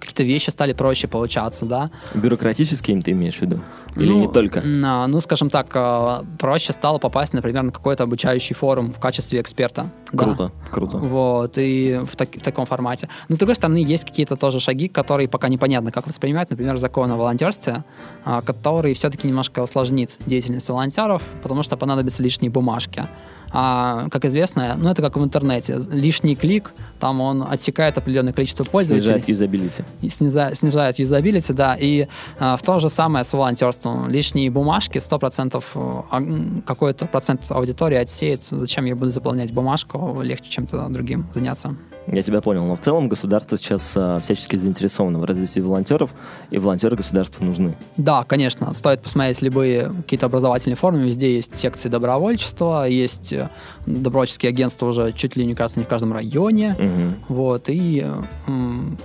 какие-то 0.00 0.22
вещи 0.22 0.50
стали 0.50 0.72
проще 0.72 1.06
получаться, 1.06 1.66
да. 1.66 1.90
Бюрократические 2.14 3.00
ты 3.02 3.10
имеешь 3.10 3.38
в 3.38 3.42
виду? 3.42 3.60
Или 3.96 4.08
ну, 4.08 4.20
не 4.20 4.28
только? 4.28 4.62
На, 4.62 5.06
ну, 5.06 5.20
скажем 5.20 5.50
так, 5.50 5.66
а, 5.74 6.24
проще 6.38 6.72
стало 6.72 6.98
попасть, 6.98 7.34
например, 7.34 7.62
на 7.62 7.72
какой-то 7.72 8.04
обучающий 8.04 8.54
форум 8.54 8.90
в 8.90 8.98
качестве 8.98 9.40
эксперта. 9.40 9.90
Круто, 10.10 10.52
да. 10.64 10.70
круто. 10.70 10.96
Вот, 10.96 11.58
и 11.58 12.00
в, 12.02 12.16
так, 12.16 12.30
в 12.34 12.42
таком 12.42 12.64
формате. 12.64 13.08
Но, 13.28 13.34
с 13.34 13.38
другой 13.38 13.54
стороны, 13.54 13.78
есть 13.78 14.04
какие-то 14.04 14.36
тоже 14.36 14.60
шаги, 14.60 14.88
которые 14.88 15.28
пока 15.28 15.48
непонятно, 15.48 15.92
как 15.92 16.06
воспринимать. 16.06 16.50
Например, 16.50 16.76
закон 16.78 17.10
о 17.10 17.16
волонтерстве, 17.16 17.84
а, 18.24 18.40
который 18.40 18.94
все-таки 18.94 19.28
немножко 19.28 19.60
усложнит 19.60 20.16
деятельность 20.26 20.68
волонтеров, 20.68 21.22
потому 21.42 21.62
что 21.62 21.76
понадобятся 21.76 22.22
лишние 22.22 22.50
бумажки. 22.50 23.06
А, 23.52 24.08
как 24.10 24.24
известно, 24.24 24.76
ну 24.78 24.90
это 24.90 25.02
как 25.02 25.16
в 25.16 25.22
интернете. 25.22 25.78
Лишний 25.90 26.36
клик, 26.36 26.72
там 26.98 27.20
он 27.20 27.42
отсекает 27.42 27.98
определенное 27.98 28.32
количество 28.32 28.64
пользователей. 28.64 29.02
Снижает 29.02 29.28
юзабилити. 29.28 29.84
Снижает, 30.08 30.58
снижает 30.58 30.98
юзабилити, 30.98 31.52
да. 31.52 31.76
И 31.78 32.08
а, 32.38 32.56
в 32.56 32.62
то 32.62 32.80
же 32.80 32.88
самое 32.88 33.24
с 33.24 33.32
волонтерством. 33.32 34.08
Лишние 34.08 34.50
бумажки, 34.50 34.98
100% 34.98 35.62
а, 35.74 36.62
какой-то 36.66 37.06
процент 37.06 37.42
аудитории 37.50 37.98
отсеет. 37.98 38.42
Зачем 38.50 38.86
я 38.86 38.96
буду 38.96 39.10
заполнять 39.10 39.52
бумажку? 39.52 40.20
Легче 40.22 40.50
чем-то 40.50 40.88
другим 40.88 41.26
заняться. 41.34 41.76
Я 42.06 42.22
тебя 42.22 42.40
понял, 42.40 42.64
но 42.64 42.76
в 42.76 42.80
целом 42.80 43.08
государство 43.08 43.56
сейчас 43.56 43.94
а, 43.96 44.18
всячески 44.18 44.56
заинтересовано 44.56 45.18
в 45.18 45.24
развитии 45.24 45.60
волонтеров, 45.60 46.12
и 46.50 46.58
волонтеры 46.58 46.96
государству 46.96 47.44
нужны. 47.44 47.74
Да, 47.96 48.24
конечно. 48.24 48.72
Стоит 48.74 49.00
посмотреть 49.02 49.40
любые 49.42 49.88
какие-то 49.88 50.26
образовательные 50.26 50.76
формы. 50.76 51.04
Везде 51.04 51.36
есть 51.36 51.54
секции 51.58 51.88
добровольчества, 51.88 52.88
есть 52.88 53.32
э, 53.32 53.48
добровольческие 53.86 54.50
агентства 54.50 54.86
уже 54.86 55.12
чуть 55.12 55.36
ли 55.36 55.46
не, 55.46 55.54
кажется, 55.54 55.80
не 55.80 55.84
в 55.84 55.88
каждом 55.88 56.12
районе. 56.12 56.76
Угу. 56.78 57.34
Вот, 57.36 57.68
и, 57.68 58.06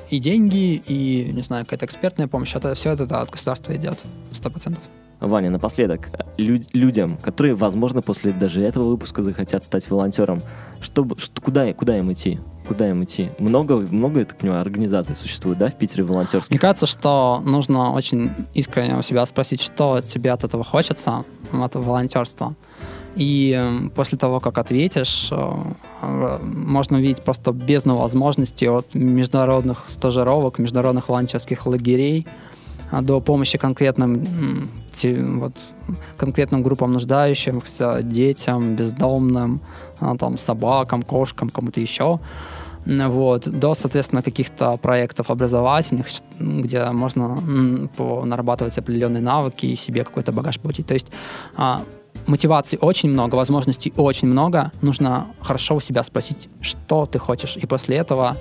и 0.10 0.20
деньги, 0.20 0.82
и, 0.88 1.32
не 1.34 1.42
знаю, 1.44 1.66
какая-то 1.66 1.86
экспертная 1.86 2.28
помощь. 2.28 2.56
Это 2.56 2.74
все 2.74 2.92
это 2.92 3.06
да, 3.06 3.22
от 3.22 3.30
государства 3.30 3.76
идет, 3.76 4.00
сто 4.34 4.50
процентов. 4.50 4.84
Ваня, 5.20 5.50
напоследок, 5.50 6.10
лю- 6.38 6.64
людям, 6.74 7.18
которые, 7.18 7.56
возможно, 7.56 8.02
после 8.02 8.32
даже 8.32 8.62
этого 8.62 8.84
выпуска 8.90 9.24
захотят 9.24 9.64
стать 9.64 9.90
волонтером, 9.90 10.42
что, 10.82 11.08
что, 11.18 11.42
куда, 11.42 11.74
куда 11.74 11.98
им 11.98 12.12
идти? 12.14 12.40
Куда 12.68 12.90
им 12.90 13.04
идти? 13.04 13.30
Много, 13.40 13.78
много, 13.78 14.20
я 14.20 14.26
так 14.26 14.38
понимаю, 14.38 14.62
организаций 14.62 15.16
существует, 15.16 15.58
да, 15.58 15.70
в 15.70 15.78
Питере 15.78 16.04
волонтерских? 16.04 16.52
Мне 16.52 16.60
кажется, 16.60 16.86
что 16.86 17.42
нужно 17.46 17.94
очень 17.94 18.32
искренне 18.54 18.98
у 18.98 19.02
себя 19.02 19.26
спросить, 19.26 19.62
что 19.62 20.02
тебе 20.02 20.32
от 20.32 20.44
этого 20.44 20.64
хочется, 20.64 21.24
от 21.52 21.76
волонтерства. 21.76 22.56
И 23.16 23.90
после 23.96 24.18
того, 24.20 24.40
как 24.40 24.60
ответишь, 24.60 25.30
э, 25.32 26.40
можно 26.44 26.98
увидеть 26.98 27.24
просто 27.24 27.52
бездну 27.52 27.98
возможностей 27.98 28.70
от 28.70 28.94
международных 28.94 29.86
стажировок, 29.88 30.60
международных 30.60 31.10
волонтерских 31.10 31.66
лагерей, 31.66 32.28
до 32.92 33.20
помощи 33.20 33.58
конкретным, 33.58 34.70
вот, 35.04 35.54
конкретным 36.18 36.64
группам 36.64 36.94
нуждающимся, 36.94 38.02
детям, 38.02 38.76
бездомным, 38.76 39.62
а, 40.00 40.16
там, 40.18 40.38
собакам, 40.38 41.04
кошкам, 41.04 41.50
кому-то 41.50 41.80
еще. 41.80 42.20
Вот, 42.86 43.50
до, 43.50 43.74
соответственно, 43.74 44.22
каких-то 44.22 44.78
проектов 44.78 45.30
образовательных, 45.30 46.08
где 46.40 46.86
можно 46.92 47.38
нарабатывать 48.26 48.78
определенные 48.78 49.22
навыки 49.22 49.66
и 49.66 49.76
себе 49.76 50.06
какой-то 50.06 50.32
багаж 50.32 50.58
получить. 50.60 50.88
То 50.88 50.94
есть 50.94 51.08
а, 51.58 51.82
мотивации 52.28 52.78
очень 52.80 53.10
много, 53.10 53.36
возможностей 53.36 53.92
очень 53.98 54.30
много. 54.30 54.72
Нужно 54.82 55.28
хорошо 55.42 55.76
у 55.76 55.80
себя 55.82 56.04
спросить, 56.04 56.48
что 56.62 57.06
ты 57.06 57.20
хочешь, 57.20 57.58
и 57.58 57.66
после 57.66 57.98
этого 57.98 58.38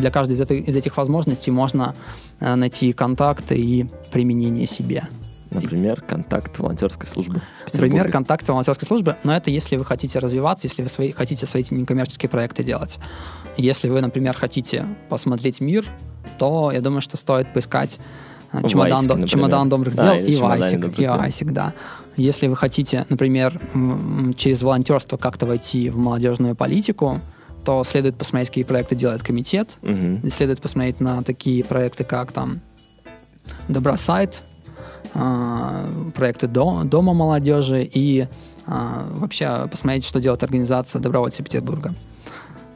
для 0.00 0.10
каждой 0.10 0.32
из, 0.32 0.40
этой, 0.40 0.60
из 0.60 0.76
этих 0.76 0.96
возможностей 0.96 1.50
можно 1.50 1.94
э, 2.40 2.54
найти 2.54 2.92
контакты 2.92 3.56
и 3.56 3.86
применение 4.10 4.66
себе. 4.66 5.08
Например, 5.50 6.00
контакт 6.00 6.58
волонтерской 6.58 7.06
службы. 7.06 7.40
Например, 7.72 8.10
контакт 8.10 8.46
волонтерской 8.48 8.86
службы, 8.86 9.16
но 9.24 9.36
это 9.36 9.50
если 9.50 9.76
вы 9.76 9.84
хотите 9.84 10.20
развиваться, 10.20 10.68
если 10.68 10.82
вы 10.82 10.88
свои, 10.88 11.10
хотите 11.10 11.44
свои 11.44 11.64
некоммерческие 11.70 12.28
проекты 12.28 12.62
делать. 12.62 12.98
Если 13.56 13.88
вы, 13.88 14.00
например, 14.00 14.36
хотите 14.36 14.86
посмотреть 15.08 15.60
мир, 15.60 15.84
то 16.38 16.70
я 16.72 16.80
думаю, 16.80 17.00
что 17.00 17.16
стоит 17.16 17.52
поискать 17.52 17.98
э, 18.52 18.68
чемодан, 18.68 19.06
Вайсик, 19.06 19.28
чемодан 19.28 19.68
добрых 19.68 19.96
да, 19.96 20.16
дел 20.16 20.24
и 20.24 20.36
Вайсик, 20.36 20.98
и 20.98 21.06
Вайсик, 21.06 21.52
да. 21.52 21.74
Если 22.16 22.46
вы 22.46 22.56
хотите, 22.56 23.06
например, 23.08 23.60
через 24.36 24.62
волонтерство 24.62 25.16
как-то 25.16 25.46
войти 25.46 25.90
в 25.90 25.98
молодежную 25.98 26.54
политику, 26.54 27.20
то 27.64 27.84
следует 27.84 28.16
посмотреть, 28.16 28.48
какие 28.48 28.64
проекты 28.64 28.94
делает 28.94 29.22
комитет, 29.22 29.76
угу. 29.82 30.20
и 30.22 30.30
следует 30.30 30.60
посмотреть 30.60 31.00
на 31.00 31.22
такие 31.22 31.64
проекты, 31.64 32.04
как 32.04 32.32
там 32.32 32.60
Добросайт, 33.68 34.42
э, 35.14 35.86
проекты 36.14 36.46
до, 36.46 36.82
Дома 36.84 37.14
молодежи 37.14 37.82
и 37.82 38.22
э, 38.22 38.26
вообще 38.66 39.68
посмотреть, 39.70 40.04
что 40.04 40.20
делает 40.20 40.42
организация 40.42 41.00
Добровольцы 41.00 41.42
Петербурга. 41.42 41.92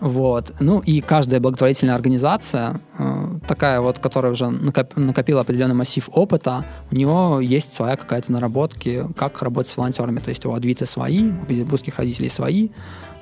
Вот. 0.00 0.52
Ну 0.60 0.80
и 0.80 1.00
каждая 1.00 1.40
благотворительная 1.40 1.94
организация, 1.94 2.78
э, 2.98 3.38
такая 3.48 3.80
вот, 3.80 3.98
которая 4.00 4.32
уже 4.32 4.50
накоп, 4.50 4.96
накопила 4.96 5.40
определенный 5.40 5.74
массив 5.74 6.08
опыта, 6.12 6.64
у 6.90 6.94
него 6.94 7.40
есть 7.40 7.74
своя 7.74 7.96
какая-то 7.96 8.30
наработки, 8.30 9.06
как 9.16 9.40
работать 9.42 9.72
с 9.72 9.76
волонтерами. 9.76 10.18
То 10.18 10.28
есть 10.28 10.44
у 10.44 10.52
Адвиты 10.52 10.84
свои, 10.84 11.30
у 11.30 11.46
петербургских 11.46 11.96
родителей 11.98 12.28
свои, 12.28 12.68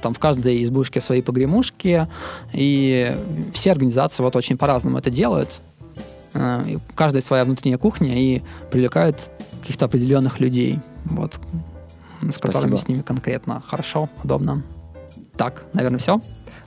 там 0.02 0.14
в 0.14 0.18
каждой 0.18 0.62
избушке 0.62 1.00
свои 1.00 1.22
погремушки, 1.22 2.06
и 2.52 3.16
все 3.54 3.72
организации 3.72 4.22
вот 4.22 4.36
очень 4.36 4.58
по-разному 4.58 4.98
это 4.98 5.10
делают. 5.10 5.60
Э, 6.34 6.64
каждая 6.94 7.22
своя 7.22 7.44
внутренняя 7.44 7.78
кухня 7.78 8.14
и 8.18 8.42
привлекают 8.70 9.30
каких-то 9.60 9.86
определенных 9.86 10.40
людей, 10.40 10.80
вот, 11.04 11.34
с 12.20 12.36
Спасибо. 12.36 12.52
которыми 12.52 12.76
с 12.76 12.88
ними 12.88 13.02
конкретно 13.02 13.62
хорошо, 13.66 14.10
удобно. 14.22 14.62
Так, 15.36 15.64
наверное, 15.72 15.98
все. 15.98 16.20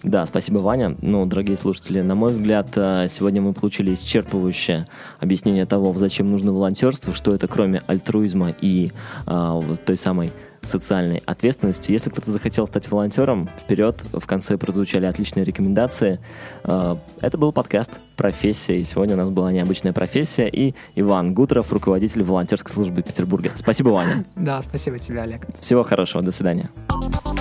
Да, 0.06 0.26
спасибо, 0.28 0.60
Ваня. 0.60 0.96
Ну, 1.02 1.26
дорогие 1.26 1.58
слушатели, 1.58 2.02
на 2.02 2.14
мой 2.14 2.32
взгляд, 2.32 2.68
э, 2.76 3.08
сегодня 3.10 3.42
мы 3.42 3.54
получили 3.54 3.92
исчерпывающее 3.94 4.86
объяснение 5.20 5.66
того, 5.66 5.94
зачем 5.96 6.30
нужно 6.30 6.54
волонтерство, 6.54 7.12
что 7.12 7.34
это 7.34 7.48
кроме 7.48 7.82
альтруизма 7.88 8.54
и 8.62 8.92
э, 9.26 9.62
той 9.84 9.98
самой 9.98 10.32
социальной 10.66 11.22
ответственности. 11.26 11.92
Если 11.92 12.10
кто-то 12.10 12.32
захотел 12.32 12.68
стать 12.68 12.90
волонтером, 12.90 13.50
вперед, 13.60 14.04
в 14.12 14.26
конце 14.26 14.58
прозвучали 14.58 15.06
отличные 15.06 15.46
рекомендации. 15.46 16.20
Э, 16.64 16.96
это 17.22 17.38
был 17.38 17.52
подкаст 17.52 17.92
«Профессия», 18.16 18.80
и 18.80 18.84
сегодня 18.84 19.16
у 19.16 19.18
нас 19.18 19.30
была 19.30 19.52
необычная 19.52 19.94
профессия, 19.94 20.48
и 20.48 20.74
Иван 20.96 21.34
Гутров, 21.34 21.72
руководитель 21.72 22.24
волонтерской 22.24 22.74
службы 22.74 23.02
Петербурга. 23.02 23.52
Спасибо, 23.56 23.90
Ваня. 23.90 24.26
Да, 24.36 24.62
спасибо 24.62 25.00
тебе, 25.00 25.22
Олег. 25.22 25.48
Всего 25.60 25.84
хорошего, 25.84 26.24
до 26.24 26.32
свидания. 26.32 26.70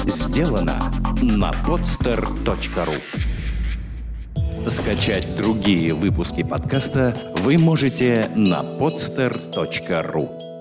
Сделано 0.06 0.78
на 1.22 1.50
podster.ru 1.66 2.94
Скачать 4.68 5.36
другие 5.36 5.92
выпуски 5.92 6.42
подкаста 6.42 7.14
вы 7.36 7.58
можете 7.58 8.30
на 8.34 8.62
podster.ru 8.62 10.53